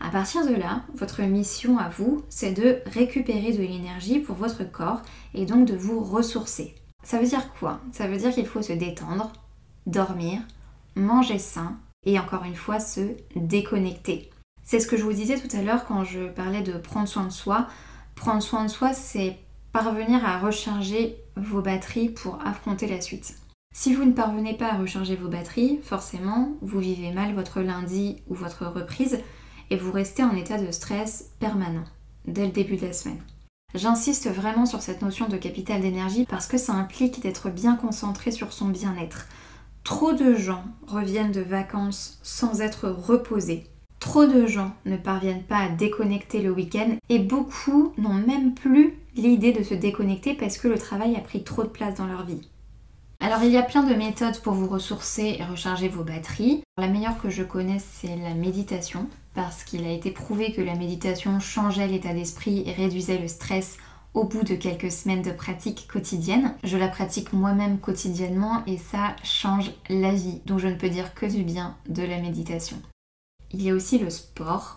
À 0.00 0.08
partir 0.08 0.46
de 0.46 0.54
là, 0.54 0.82
votre 0.94 1.20
mission 1.20 1.78
à 1.78 1.90
vous, 1.90 2.24
c'est 2.30 2.52
de 2.52 2.78
récupérer 2.86 3.52
de 3.52 3.62
l'énergie 3.62 4.20
pour 4.20 4.36
votre 4.36 4.64
corps 4.64 5.02
et 5.34 5.44
donc 5.44 5.66
de 5.66 5.76
vous 5.76 6.02
ressourcer. 6.02 6.74
Ça 7.02 7.18
veut 7.18 7.26
dire 7.26 7.52
quoi? 7.58 7.80
Ça 7.92 8.06
veut 8.06 8.16
dire 8.16 8.32
qu'il 8.32 8.46
faut 8.46 8.62
se 8.62 8.72
détendre, 8.72 9.32
dormir, 9.86 10.40
manger 10.94 11.38
sain 11.38 11.76
et 12.04 12.18
encore 12.18 12.44
une 12.44 12.54
fois 12.54 12.80
se 12.80 13.16
déconnecter. 13.36 14.30
C'est 14.62 14.80
ce 14.80 14.86
que 14.86 14.96
je 14.96 15.02
vous 15.02 15.12
disais 15.12 15.38
tout 15.38 15.54
à 15.56 15.62
l'heure 15.62 15.84
quand 15.86 16.04
je 16.04 16.28
parlais 16.28 16.62
de 16.62 16.78
prendre 16.78 17.08
soin 17.08 17.24
de 17.24 17.32
soi. 17.32 17.66
Prendre 18.14 18.42
soin 18.42 18.64
de 18.64 18.70
soi, 18.70 18.92
c'est 18.92 19.38
parvenir 19.72 20.24
à 20.24 20.38
recharger 20.38 21.16
vos 21.36 21.62
batteries 21.62 22.10
pour 22.10 22.38
affronter 22.44 22.86
la 22.86 23.00
suite. 23.00 23.34
Si 23.72 23.94
vous 23.94 24.04
ne 24.04 24.12
parvenez 24.12 24.56
pas 24.56 24.72
à 24.72 24.76
recharger 24.76 25.16
vos 25.16 25.28
batteries, 25.28 25.78
forcément, 25.82 26.56
vous 26.60 26.80
vivez 26.80 27.12
mal 27.12 27.34
votre 27.34 27.60
lundi 27.60 28.22
ou 28.28 28.34
votre 28.34 28.66
reprise 28.66 29.20
et 29.70 29.76
vous 29.76 29.92
restez 29.92 30.24
en 30.24 30.34
état 30.34 30.58
de 30.58 30.70
stress 30.72 31.30
permanent 31.38 31.84
dès 32.26 32.46
le 32.46 32.52
début 32.52 32.76
de 32.76 32.86
la 32.86 32.92
semaine. 32.92 33.22
J'insiste 33.74 34.28
vraiment 34.28 34.66
sur 34.66 34.82
cette 34.82 35.00
notion 35.00 35.28
de 35.28 35.36
capital 35.36 35.80
d'énergie 35.80 36.26
parce 36.28 36.46
que 36.46 36.58
ça 36.58 36.72
implique 36.72 37.22
d'être 37.22 37.50
bien 37.50 37.76
concentré 37.76 38.32
sur 38.32 38.52
son 38.52 38.68
bien-être. 38.68 39.26
Trop 39.84 40.12
de 40.12 40.34
gens 40.34 40.64
reviennent 40.86 41.32
de 41.32 41.40
vacances 41.40 42.18
sans 42.22 42.60
être 42.60 42.88
reposés. 42.88 43.66
Trop 44.00 44.26
de 44.26 44.46
gens 44.46 44.72
ne 44.86 44.96
parviennent 44.96 45.44
pas 45.44 45.58
à 45.58 45.68
déconnecter 45.68 46.40
le 46.40 46.50
week-end 46.50 46.96
et 47.08 47.18
beaucoup 47.18 47.92
n'ont 47.96 48.14
même 48.14 48.54
plus 48.54 48.98
l'idée 49.14 49.52
de 49.52 49.62
se 49.62 49.74
déconnecter 49.74 50.34
parce 50.34 50.58
que 50.58 50.68
le 50.68 50.78
travail 50.78 51.14
a 51.16 51.20
pris 51.20 51.44
trop 51.44 51.62
de 51.62 51.68
place 51.68 51.96
dans 51.96 52.06
leur 52.06 52.24
vie. 52.24 52.48
Alors 53.20 53.42
il 53.44 53.50
y 53.50 53.58
a 53.58 53.62
plein 53.62 53.82
de 53.84 53.94
méthodes 53.94 54.40
pour 54.40 54.54
vous 54.54 54.66
ressourcer 54.66 55.36
et 55.38 55.44
recharger 55.44 55.88
vos 55.88 56.02
batteries. 56.02 56.62
La 56.78 56.88
meilleure 56.88 57.20
que 57.20 57.30
je 57.30 57.42
connaisse 57.42 57.86
c'est 58.00 58.16
la 58.16 58.34
méditation 58.34 59.06
parce 59.34 59.64
qu'il 59.64 59.84
a 59.84 59.92
été 59.92 60.10
prouvé 60.10 60.52
que 60.52 60.60
la 60.60 60.74
méditation 60.74 61.40
changeait 61.40 61.86
l'état 61.86 62.12
d'esprit 62.12 62.62
et 62.66 62.72
réduisait 62.72 63.18
le 63.18 63.28
stress 63.28 63.76
au 64.14 64.24
bout 64.24 64.42
de 64.42 64.54
quelques 64.54 64.90
semaines 64.90 65.22
de 65.22 65.30
pratique 65.30 65.86
quotidienne. 65.86 66.54
Je 66.64 66.76
la 66.76 66.88
pratique 66.88 67.32
moi-même 67.32 67.78
quotidiennement 67.78 68.62
et 68.66 68.76
ça 68.76 69.14
change 69.22 69.70
la 69.88 70.12
vie. 70.12 70.40
Donc 70.46 70.58
je 70.58 70.66
ne 70.66 70.74
peux 70.74 70.88
dire 70.88 71.14
que 71.14 71.26
du 71.26 71.44
bien 71.44 71.76
de 71.88 72.02
la 72.02 72.20
méditation. 72.20 72.76
Il 73.52 73.62
y 73.62 73.70
a 73.70 73.74
aussi 73.74 73.98
le 73.98 74.10
sport 74.10 74.76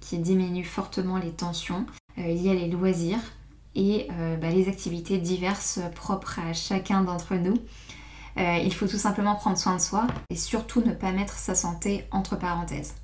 qui 0.00 0.18
diminue 0.18 0.64
fortement 0.64 1.18
les 1.18 1.32
tensions. 1.32 1.86
Euh, 2.18 2.28
il 2.28 2.42
y 2.42 2.50
a 2.50 2.54
les 2.54 2.68
loisirs 2.68 3.18
et 3.74 4.08
euh, 4.12 4.36
bah, 4.36 4.50
les 4.50 4.68
activités 4.68 5.18
diverses 5.18 5.80
propres 5.94 6.38
à 6.38 6.52
chacun 6.52 7.02
d'entre 7.02 7.34
nous. 7.34 7.56
Euh, 8.38 8.58
il 8.62 8.74
faut 8.74 8.86
tout 8.86 8.98
simplement 8.98 9.34
prendre 9.34 9.56
soin 9.56 9.76
de 9.76 9.80
soi 9.80 10.06
et 10.28 10.36
surtout 10.36 10.82
ne 10.82 10.92
pas 10.92 11.12
mettre 11.12 11.34
sa 11.34 11.54
santé 11.54 12.04
entre 12.10 12.36
parenthèses. 12.36 12.94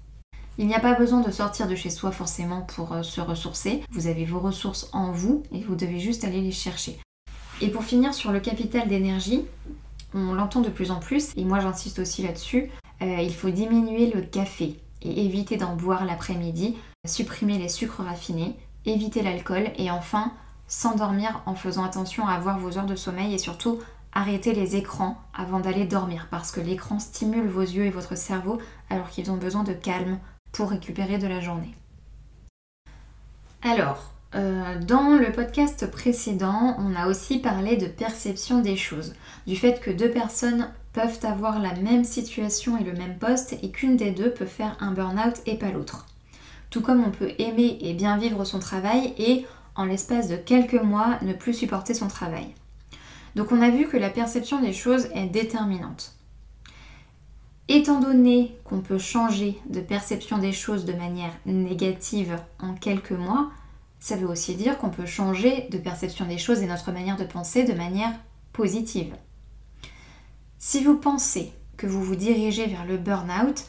Il 0.59 0.67
n'y 0.67 0.75
a 0.75 0.81
pas 0.81 0.95
besoin 0.95 1.21
de 1.21 1.31
sortir 1.31 1.67
de 1.67 1.75
chez 1.75 1.89
soi 1.89 2.13
forcément 2.13 2.61
pour 2.61 2.93
euh, 2.93 3.03
se 3.03 3.23
ressourcer. 3.23 3.83
Vous 3.91 4.07
avez 4.07 4.27
vos 4.27 4.39
ressources 4.39 4.91
en 4.93 5.11
vous 5.11 5.43
et 5.51 5.63
vous 5.63 5.77
devez 5.77 5.99
juste 5.99 6.25
aller 6.25 6.43
les 6.43 6.53
chercher. 6.53 6.99
Et 7.63 7.69
pour 7.69 7.85
finir 7.85 8.13
sur 8.13 8.33
le 8.33 8.41
capital 8.41 8.87
d'énergie, 8.87 9.47
on 10.15 10.35
l'entend 10.35 10.61
de 10.61 10.69
plus 10.69 10.91
en 10.91 10.99
plus, 10.99 11.33
et 11.37 11.45
moi 11.45 11.61
j'insiste 11.61 11.99
aussi 11.99 12.23
là-dessus, 12.23 12.71
il 13.01 13.35
faut 13.35 13.51
diminuer 13.51 14.11
le 14.11 14.21
café 14.21 14.79
et 15.01 15.25
éviter 15.25 15.57
d'en 15.57 15.75
boire 15.75 16.05
l'après-midi, 16.05 16.77
supprimer 17.07 17.59
les 17.59 17.69
sucres 17.69 18.03
raffinés, 18.03 18.57
éviter 18.85 19.23
l'alcool 19.23 19.71
et 19.77 19.91
enfin 19.91 20.33
s'endormir 20.69 21.43
en 21.47 21.55
faisant 21.55 21.85
attention 21.85 22.27
à 22.27 22.33
avoir 22.33 22.59
vos 22.59 22.79
heures 22.79 22.87
de 22.87 22.97
sommeil 22.97 23.35
et 23.35 23.39
surtout 23.39 23.79
arrêter 24.13 24.53
les 24.55 24.77
écrans 24.77 25.17
avant 25.35 25.61
d'aller 25.61 25.85
dormir 25.85 26.29
parce 26.31 26.51
que 26.51 26.61
l'écran 26.61 26.99
stimule 26.99 27.49
vos 27.49 27.63
yeux 27.63 27.87
et 27.87 27.91
votre 27.91 28.17
cerveau 28.17 28.59
alors 28.91 29.09
qu'ils 29.09 29.31
ont 29.31 29.37
besoin 29.37 29.65
de 29.65 29.73
calme 29.73 30.19
pour 30.53 30.71
récupérer 30.71 31.19
de 31.19 31.27
la 31.27 31.41
journée. 31.41 31.75
Alors, 33.63 34.13
euh, 34.35 34.81
dans 34.81 35.17
le 35.17 35.31
podcast 35.31 35.91
précédent, 35.91 36.77
on 36.79 36.95
a 36.95 37.07
aussi 37.07 37.39
parlé 37.39 37.77
de 37.77 37.87
perception 37.87 38.61
des 38.61 38.77
choses, 38.77 39.15
du 39.47 39.57
fait 39.57 39.81
que 39.81 39.91
deux 39.91 40.11
personnes 40.11 40.69
peuvent 40.93 41.21
avoir 41.23 41.59
la 41.59 41.75
même 41.75 42.05
situation 42.05 42.79
et 42.79 42.85
le 42.85 42.93
même 42.93 43.19
poste 43.19 43.57
et 43.63 43.71
qu'une 43.71 43.97
des 43.97 44.11
deux 44.11 44.31
peut 44.33 44.47
faire 44.47 44.77
un 44.81 44.93
burn-out 44.93 45.41
et 45.47 45.57
pas 45.57 45.71
l'autre. 45.71 46.07
tout 46.71 46.81
comme 46.81 47.05
on 47.05 47.11
peut 47.11 47.33
aimer 47.39 47.77
et 47.83 47.93
bien 47.93 48.17
vivre 48.17 48.45
son 48.47 48.59
travail 48.59 49.13
et, 49.19 49.45
en 49.75 49.85
l'espace 49.85 50.29
de 50.29 50.37
quelques 50.37 50.83
mois, 50.83 51.19
ne 51.21 51.35
plus 51.35 51.53
supporter 51.53 51.93
son 51.93 52.09
travail. 52.09 52.47
Donc 53.37 53.53
on 53.53 53.61
a 53.61 53.69
vu 53.69 53.87
que 53.89 53.99
la 53.99 54.09
perception 54.09 54.61
des 54.61 54.73
choses 54.73 55.09
est 55.15 55.27
déterminante. 55.27 56.15
Étant 57.75 58.01
donné 58.01 58.55
qu'on 58.65 58.83
peut 58.83 58.99
changer 58.99 59.59
de 59.71 59.81
perception 59.81 60.37
des 60.37 60.53
choses 60.53 60.85
de 60.85 60.93
manière 60.93 61.33
négative 61.47 62.37
en 62.61 62.75
quelques 62.75 63.13
mois, 63.13 63.51
ça 63.99 64.15
veut 64.15 64.29
aussi 64.29 64.57
dire 64.57 64.77
qu'on 64.77 64.91
peut 64.91 65.07
changer 65.07 65.69
de 65.71 65.79
perception 65.79 66.27
des 66.27 66.37
choses 66.37 66.61
et 66.61 66.67
notre 66.67 66.93
manière 66.93 67.17
de 67.17 67.25
penser 67.25 67.65
de 67.65 67.73
manière 67.73 68.13
positive. 68.53 69.17
Si 70.59 70.85
vous 70.85 70.99
pensez 70.99 71.51
que 71.79 71.87
vous 71.87 72.05
vous 72.05 72.15
dirigez 72.15 72.67
vers 72.67 72.85
le 72.85 72.99
burn-out, 72.99 73.65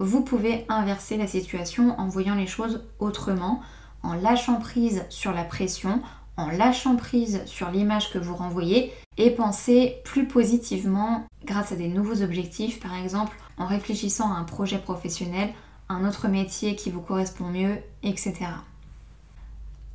vous 0.00 0.20
pouvez 0.22 0.66
inverser 0.68 1.16
la 1.16 1.26
situation 1.26 1.98
en 1.98 2.08
voyant 2.08 2.34
les 2.34 2.46
choses 2.46 2.84
autrement, 2.98 3.62
en 4.02 4.12
lâchant 4.12 4.60
prise 4.60 5.06
sur 5.08 5.32
la 5.32 5.44
pression, 5.44 6.02
en 6.36 6.48
lâchant 6.48 6.96
prise 6.96 7.42
sur 7.46 7.70
l'image 7.70 8.10
que 8.12 8.18
vous 8.18 8.34
renvoyez 8.34 8.92
et 9.16 9.30
penser 9.30 9.96
plus 10.04 10.26
positivement 10.26 11.26
grâce 11.44 11.72
à 11.72 11.76
des 11.76 11.88
nouveaux 11.88 12.22
objectifs, 12.22 12.80
par 12.80 12.94
exemple 12.94 13.36
en 13.56 13.66
réfléchissant 13.66 14.32
à 14.32 14.36
un 14.36 14.44
projet 14.44 14.78
professionnel, 14.78 15.50
un 15.88 16.06
autre 16.06 16.28
métier 16.28 16.76
qui 16.76 16.90
vous 16.90 17.00
correspond 17.00 17.48
mieux, 17.48 17.78
etc. 18.02 18.34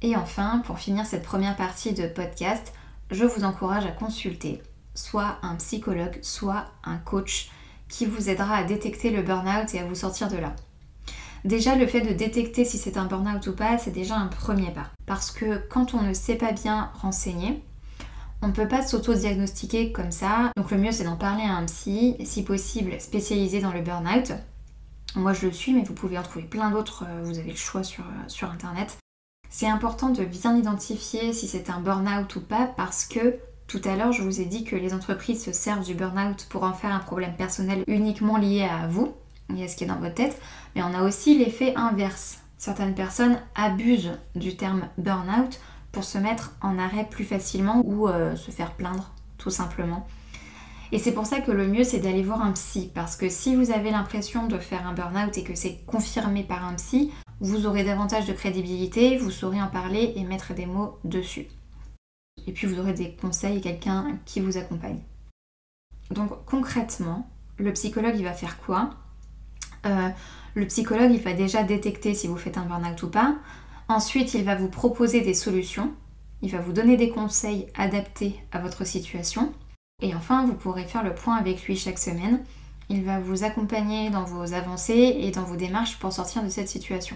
Et 0.02 0.16
enfin, 0.16 0.64
pour 0.66 0.80
finir 0.80 1.06
cette 1.06 1.24
première 1.24 1.56
partie 1.56 1.94
de 1.94 2.08
podcast, 2.08 2.74
je 3.12 3.26
vous 3.26 3.44
encourage 3.44 3.86
à 3.86 3.92
consulter 3.92 4.62
soit 4.96 5.38
un 5.42 5.56
psychologue, 5.56 6.18
soit 6.22 6.66
un 6.84 6.98
coach 6.98 7.52
qui 7.88 8.06
vous 8.06 8.30
aidera 8.30 8.56
à 8.56 8.64
détecter 8.64 9.12
le 9.12 9.22
burn-out 9.22 9.74
et 9.74 9.80
à 9.80 9.86
vous 9.86 9.96
sortir 9.96 10.28
de 10.30 10.38
là. 10.38 10.56
Déjà, 11.44 11.76
le 11.76 11.88
fait 11.88 12.02
de 12.02 12.14
détecter 12.14 12.66
si 12.66 12.78
c'est 12.78 12.98
un 12.98 13.06
burn-out 13.06 13.46
ou 13.48 13.56
pas, 13.56 13.78
c'est 13.78 13.92
déjà 13.92 14.16
un 14.16 14.28
premier 14.28 14.72
pas. 14.72 14.92
Parce 15.06 15.32
que 15.32 15.58
quand 15.70 15.94
on 15.94 16.02
ne 16.02 16.14
sait 16.14 16.36
pas 16.36 16.52
bien 16.52 16.92
renseigner, 17.02 17.64
on 18.44 18.48
ne 18.48 18.54
peut 18.54 18.68
pas 18.68 18.86
s'auto-diagnostiquer 18.86 19.92
comme 19.92 20.12
ça. 20.12 20.52
Donc 20.56 20.72
le 20.72 20.78
mieux, 20.78 20.92
c'est 20.92 21.04
d'en 21.04 21.16
parler 21.16 21.44
à 21.44 21.56
un 21.56 21.66
psy, 21.66 22.16
si 22.24 22.44
possible 22.44 23.00
spécialisé 23.00 23.60
dans 23.60 23.72
le 23.72 23.82
burn-out. 23.82 24.34
Moi, 25.16 25.34
je 25.34 25.48
le 25.48 25.52
suis, 25.52 25.74
mais 25.74 25.84
vous 25.84 25.94
pouvez 25.94 26.18
en 26.18 26.24
trouver 26.24 26.46
plein 26.46 26.72
d'autres. 26.72 27.06
Euh, 27.08 27.24
vous 27.24 27.38
avez 27.38 27.52
le 27.52 27.58
choix 27.58 27.84
sur, 27.84 28.04
euh, 28.04 28.28
sur 28.28 28.50
Internet. 28.50 28.98
C'est 29.50 29.68
important 29.68 30.10
de 30.10 30.24
bien 30.24 30.56
identifier 30.56 31.34
si 31.34 31.48
c'est 31.48 31.70
un 31.70 31.82
burn-out 31.82 32.36
ou 32.36 32.42
pas 32.42 32.68
parce 32.78 33.06
que 33.06 33.36
tout 33.68 33.82
à 33.84 33.96
l'heure, 33.96 34.12
je 34.12 34.24
vous 34.24 34.42
ai 34.42 34.46
dit 34.46 34.64
que 34.64 34.76
les 34.76 34.94
entreprises 34.94 35.44
se 35.44 35.52
servent 35.52 35.86
du 35.86 35.94
burn-out 35.94 36.46
pour 36.50 36.64
en 36.64 36.74
faire 36.74 36.94
un 36.94 37.00
problème 37.00 37.36
personnel 37.36 37.84
uniquement 37.88 38.38
lié 38.38 38.64
à 38.64 38.88
vous 38.88 39.14
et 39.58 39.64
à 39.64 39.68
ce 39.68 39.76
qui 39.76 39.84
est 39.84 39.88
dans 39.88 40.00
votre 40.00 40.16
tête. 40.16 40.40
Mais 40.76 40.84
on 40.84 40.94
a 40.94 41.04
aussi 41.04 41.38
l'effet 41.38 41.74
inverse. 41.76 42.40
Certaines 42.58 42.96
personnes 42.96 43.40
abusent 43.56 44.18
du 44.36 44.56
terme 44.56 44.88
burn-out 44.98 45.60
pour 45.92 46.04
se 46.04 46.18
mettre 46.18 46.54
en 46.62 46.78
arrêt 46.78 47.08
plus 47.10 47.26
facilement 47.26 47.82
ou 47.84 48.08
euh, 48.08 48.36
se 48.36 48.52
faire 48.52 48.74
plaindre, 48.74 49.12
tout 49.38 49.50
simplement. 49.50 50.08
Et 50.92 51.00
c'est 51.00 51.14
pour 51.14 51.26
ça 51.26 51.40
que 51.40 51.52
le 51.52 51.68
mieux 51.68 51.84
c'est 51.84 52.00
d'aller 52.00 52.22
voir 52.22 52.42
un 52.42 52.52
psy. 52.52 52.92
Parce 52.94 53.16
que 53.16 53.30
si 53.30 53.56
vous 53.56 53.72
avez 53.72 53.92
l'impression 53.92 54.48
de 54.48 54.58
faire 54.58 54.86
un 54.88 54.94
burn-out 54.94 55.38
et 55.38 55.44
que 55.44 55.56
c'est 55.56 55.84
confirmé 55.86 56.44
par 56.44 56.66
un 56.66 56.74
psy, 56.74 57.12
vous 57.40 57.66
aurez 57.66 57.84
davantage 57.84 58.28
de 58.28 58.34
crédibilité, 58.34 59.18
vous 59.18 59.32
saurez 59.32 59.62
en 59.62 59.68
parler 59.68 60.14
et 60.16 60.24
mettre 60.24 60.54
des 60.54 60.66
mots 60.66 61.00
dessus. 61.04 61.48
Et 62.46 62.52
puis 62.52 62.68
vous 62.68 62.80
aurez 62.80 62.94
des 62.94 63.16
conseils 63.16 63.58
et 63.58 63.62
quelqu'un 63.62 64.20
qui 64.26 64.40
vous 64.40 64.58
accompagne. 64.58 65.00
Donc 66.12 66.46
concrètement, 66.46 67.30
le 67.58 67.72
psychologue 67.74 68.16
il 68.18 68.24
va 68.24 68.34
faire 68.34 68.60
quoi? 68.60 68.92
Euh, 69.86 70.10
Le 70.56 70.66
psychologue 70.68 71.18
va 71.22 71.34
déjà 71.34 71.64
détecter 71.64 72.14
si 72.14 72.28
vous 72.28 72.38
faites 72.38 72.58
un 72.58 72.66
burn-out 72.66 73.04
ou 73.04 73.10
pas. 73.10 73.36
Ensuite 73.88 74.34
il 74.34 74.44
va 74.44 74.56
vous 74.56 74.70
proposer 74.70 75.22
des 75.22 75.34
solutions. 75.34 75.92
Il 76.42 76.52
va 76.52 76.60
vous 76.60 76.74
donner 76.74 76.98
des 76.98 77.10
conseils 77.10 77.68
adaptés 77.76 78.40
à 78.52 78.60
votre 78.60 78.86
situation. 78.86 79.54
Et 80.02 80.16
enfin 80.16 80.46
vous 80.46 80.56
pourrez 80.56 80.86
faire 80.86 81.04
le 81.04 81.14
point 81.14 81.36
avec 81.36 81.64
lui 81.64 81.76
chaque 81.76 82.00
semaine. 82.00 82.42
Il 82.90 83.04
va 83.04 83.20
vous 83.20 83.44
accompagner 83.44 84.10
dans 84.10 84.26
vos 84.26 84.54
avancées 84.54 85.18
et 85.20 85.32
dans 85.32 85.44
vos 85.44 85.56
démarches 85.56 85.98
pour 86.00 86.12
sortir 86.12 86.44
de 86.44 86.50
cette 86.50 86.68
situation. 86.68 87.16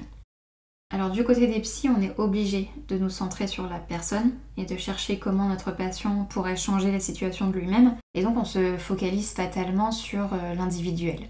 Alors 0.94 1.10
du 1.10 1.24
côté 1.24 1.48
des 1.48 1.60
psys, 1.60 1.90
on 1.90 2.02
est 2.02 2.18
obligé 2.20 2.70
de 2.88 2.98
nous 2.98 3.10
centrer 3.10 3.48
sur 3.48 3.68
la 3.68 3.80
personne 3.80 4.32
et 4.56 4.66
de 4.66 4.78
chercher 4.78 5.18
comment 5.18 5.50
notre 5.50 5.72
patient 5.72 6.26
pourrait 6.26 6.56
changer 6.56 6.92
la 6.92 7.00
situation 7.00 7.48
de 7.48 7.58
lui-même. 7.58 7.98
Et 8.14 8.22
donc 8.22 8.38
on 8.38 8.46
se 8.46 8.78
focalise 8.78 9.34
fatalement 9.34 9.92
sur 9.92 10.34
euh, 10.34 10.54
l'individuel. 10.54 11.28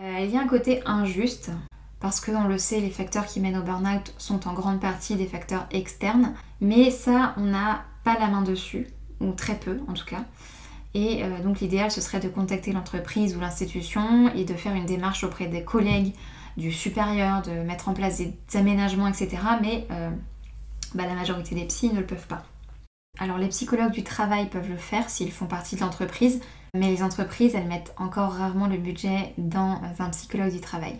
Euh, 0.00 0.20
il 0.24 0.30
y 0.30 0.36
a 0.36 0.40
un 0.40 0.46
côté 0.46 0.80
injuste, 0.86 1.50
parce 2.00 2.20
que 2.20 2.30
on 2.30 2.46
le 2.46 2.58
sait, 2.58 2.80
les 2.80 2.90
facteurs 2.90 3.26
qui 3.26 3.40
mènent 3.40 3.58
au 3.58 3.62
burn-out 3.62 4.14
sont 4.18 4.46
en 4.46 4.52
grande 4.52 4.80
partie 4.80 5.16
des 5.16 5.26
facteurs 5.26 5.66
externes, 5.72 6.34
mais 6.60 6.90
ça, 6.90 7.34
on 7.36 7.44
n'a 7.44 7.84
pas 8.04 8.18
la 8.18 8.28
main 8.28 8.42
dessus, 8.42 8.86
ou 9.20 9.32
très 9.32 9.56
peu 9.56 9.80
en 9.88 9.94
tout 9.94 10.04
cas. 10.04 10.24
Et 10.94 11.22
euh, 11.22 11.42
donc 11.42 11.60
l'idéal, 11.60 11.90
ce 11.90 12.00
serait 12.00 12.20
de 12.20 12.28
contacter 12.28 12.72
l'entreprise 12.72 13.36
ou 13.36 13.40
l'institution 13.40 14.32
et 14.34 14.44
de 14.44 14.54
faire 14.54 14.74
une 14.74 14.86
démarche 14.86 15.24
auprès 15.24 15.46
des 15.46 15.62
collègues 15.62 16.14
du 16.56 16.72
supérieur, 16.72 17.42
de 17.42 17.50
mettre 17.50 17.88
en 17.88 17.94
place 17.94 18.18
des 18.18 18.34
aménagements, 18.54 19.08
etc. 19.08 19.36
Mais 19.60 19.86
euh, 19.90 20.10
bah, 20.94 21.06
la 21.06 21.14
majorité 21.14 21.54
des 21.54 21.64
psys 21.64 21.92
ne 21.92 22.00
le 22.00 22.06
peuvent 22.06 22.26
pas. 22.26 22.44
Alors 23.18 23.38
les 23.38 23.48
psychologues 23.48 23.92
du 23.92 24.04
travail 24.04 24.48
peuvent 24.48 24.68
le 24.68 24.76
faire 24.76 25.10
s'ils 25.10 25.32
font 25.32 25.46
partie 25.46 25.76
de 25.76 25.80
l'entreprise, 25.80 26.40
mais 26.74 26.88
les 26.88 27.02
entreprises, 27.02 27.54
elles 27.54 27.66
mettent 27.66 27.94
encore 27.96 28.32
rarement 28.32 28.66
le 28.66 28.78
budget 28.78 29.34
dans 29.38 29.80
un 29.98 30.10
psychologue 30.10 30.52
du 30.52 30.60
travail. 30.60 30.98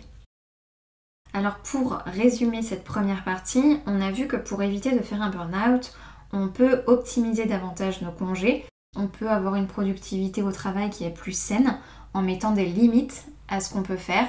Alors 1.33 1.57
pour 1.57 1.99
résumer 2.05 2.61
cette 2.61 2.83
première 2.83 3.23
partie, 3.23 3.79
on 3.85 4.01
a 4.01 4.11
vu 4.11 4.27
que 4.27 4.35
pour 4.35 4.63
éviter 4.63 4.97
de 4.97 5.03
faire 5.03 5.21
un 5.21 5.29
burn-out, 5.29 5.93
on 6.31 6.47
peut 6.47 6.83
optimiser 6.87 7.45
davantage 7.45 8.01
nos 8.01 8.11
congés, 8.11 8.65
on 8.95 9.07
peut 9.07 9.29
avoir 9.29 9.55
une 9.55 9.67
productivité 9.67 10.41
au 10.41 10.51
travail 10.51 10.89
qui 10.89 11.03
est 11.03 11.11
plus 11.11 11.37
saine 11.37 11.77
en 12.13 12.21
mettant 12.21 12.51
des 12.51 12.65
limites 12.65 13.25
à 13.47 13.59
ce 13.61 13.71
qu'on 13.71 13.83
peut 13.83 13.97
faire, 13.97 14.27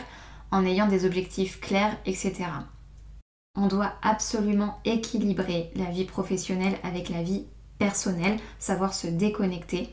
en 0.50 0.66
ayant 0.66 0.88
des 0.88 1.04
objectifs 1.06 1.60
clairs, 1.60 1.96
etc. 2.04 2.44
On 3.56 3.66
doit 3.66 3.92
absolument 4.02 4.78
équilibrer 4.84 5.70
la 5.74 5.86
vie 5.86 6.04
professionnelle 6.04 6.78
avec 6.82 7.08
la 7.08 7.22
vie 7.22 7.46
personnelle, 7.78 8.38
savoir 8.58 8.92
se 8.92 9.06
déconnecter, 9.06 9.90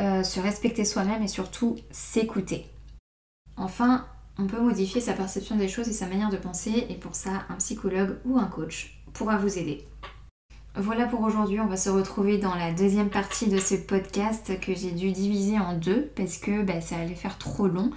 euh, 0.00 0.22
se 0.22 0.40
respecter 0.40 0.84
soi-même 0.84 1.22
et 1.22 1.28
surtout 1.28 1.76
s'écouter. 1.90 2.66
Enfin, 3.56 4.06
on 4.38 4.46
peut 4.46 4.60
modifier 4.60 5.00
sa 5.00 5.12
perception 5.12 5.56
des 5.56 5.68
choses 5.68 5.88
et 5.88 5.92
sa 5.92 6.06
manière 6.06 6.30
de 6.30 6.38
penser 6.38 6.86
et 6.88 6.94
pour 6.94 7.14
ça, 7.14 7.44
un 7.50 7.56
psychologue 7.56 8.16
ou 8.24 8.38
un 8.38 8.46
coach 8.46 8.98
pourra 9.12 9.36
vous 9.36 9.58
aider. 9.58 9.86
Voilà 10.76 11.06
pour 11.06 11.20
aujourd'hui, 11.20 11.60
on 11.60 11.66
va 11.66 11.76
se 11.76 11.90
retrouver 11.90 12.38
dans 12.38 12.54
la 12.54 12.72
deuxième 12.72 13.10
partie 13.10 13.48
de 13.48 13.58
ce 13.58 13.74
podcast 13.74 14.58
que 14.60 14.74
j'ai 14.74 14.92
dû 14.92 15.12
diviser 15.12 15.58
en 15.58 15.76
deux 15.76 16.10
parce 16.16 16.38
que 16.38 16.62
bah, 16.62 16.80
ça 16.80 16.96
allait 16.96 17.14
faire 17.14 17.38
trop 17.38 17.66
long. 17.66 17.90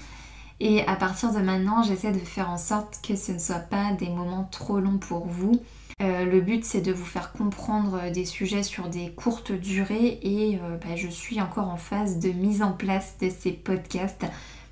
Et 0.59 0.85
à 0.87 0.95
partir 0.95 1.31
de 1.31 1.39
maintenant, 1.39 1.83
j'essaie 1.83 2.11
de 2.11 2.19
faire 2.19 2.49
en 2.49 2.57
sorte 2.57 2.99
que 3.07 3.15
ce 3.15 3.31
ne 3.31 3.39
soit 3.39 3.59
pas 3.59 3.91
des 3.93 4.09
moments 4.09 4.47
trop 4.51 4.79
longs 4.79 4.97
pour 4.97 5.27
vous. 5.27 5.61
Euh, 6.01 6.25
le 6.25 6.41
but 6.41 6.65
c'est 6.65 6.81
de 6.81 6.91
vous 6.91 7.05
faire 7.05 7.31
comprendre 7.31 8.11
des 8.11 8.25
sujets 8.25 8.63
sur 8.63 8.89
des 8.89 9.11
courtes 9.11 9.51
durées 9.51 10.19
et 10.21 10.57
euh, 10.57 10.77
bah, 10.77 10.95
je 10.95 11.07
suis 11.07 11.39
encore 11.41 11.69
en 11.69 11.77
phase 11.77 12.19
de 12.19 12.29
mise 12.29 12.61
en 12.61 12.71
place 12.71 13.17
de 13.21 13.29
ces 13.29 13.51
podcasts. 13.51 14.25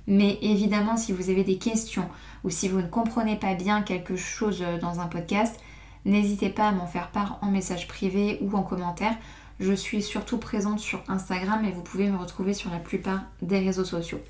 Mais 0.06 0.38
évidemment, 0.42 0.96
si 0.96 1.12
vous 1.12 1.30
avez 1.30 1.44
des 1.44 1.58
questions 1.58 2.08
ou 2.44 2.50
si 2.50 2.68
vous 2.68 2.80
ne 2.80 2.86
comprenez 2.86 3.36
pas 3.36 3.54
bien 3.54 3.82
quelque 3.82 4.16
chose 4.16 4.64
dans 4.80 5.00
un 5.00 5.06
podcast, 5.06 5.60
n'hésitez 6.04 6.48
pas 6.48 6.68
à 6.68 6.72
m'en 6.72 6.86
faire 6.86 7.10
part 7.10 7.38
en 7.40 7.50
message 7.50 7.86
privé 7.86 8.38
ou 8.40 8.56
en 8.56 8.62
commentaire. 8.62 9.14
Je 9.60 9.72
suis 9.72 10.02
surtout 10.02 10.38
présente 10.38 10.80
sur 10.80 11.04
Instagram 11.06 11.64
et 11.64 11.70
vous 11.70 11.82
pouvez 11.82 12.10
me 12.10 12.16
retrouver 12.16 12.52
sur 12.52 12.70
la 12.70 12.78
plupart 12.78 13.22
des 13.42 13.60
réseaux 13.60 13.84
sociaux. 13.84 14.20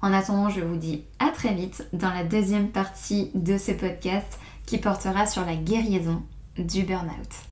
En 0.00 0.12
attendant, 0.12 0.48
je 0.48 0.60
vous 0.60 0.76
dis 0.76 1.02
à 1.18 1.30
très 1.30 1.54
vite 1.54 1.88
dans 1.92 2.12
la 2.12 2.22
deuxième 2.22 2.68
partie 2.68 3.32
de 3.34 3.58
ce 3.58 3.72
podcast 3.72 4.38
qui 4.64 4.78
portera 4.78 5.26
sur 5.26 5.44
la 5.44 5.56
guérison 5.56 6.22
du 6.58 6.82
burn-out. 6.84 7.44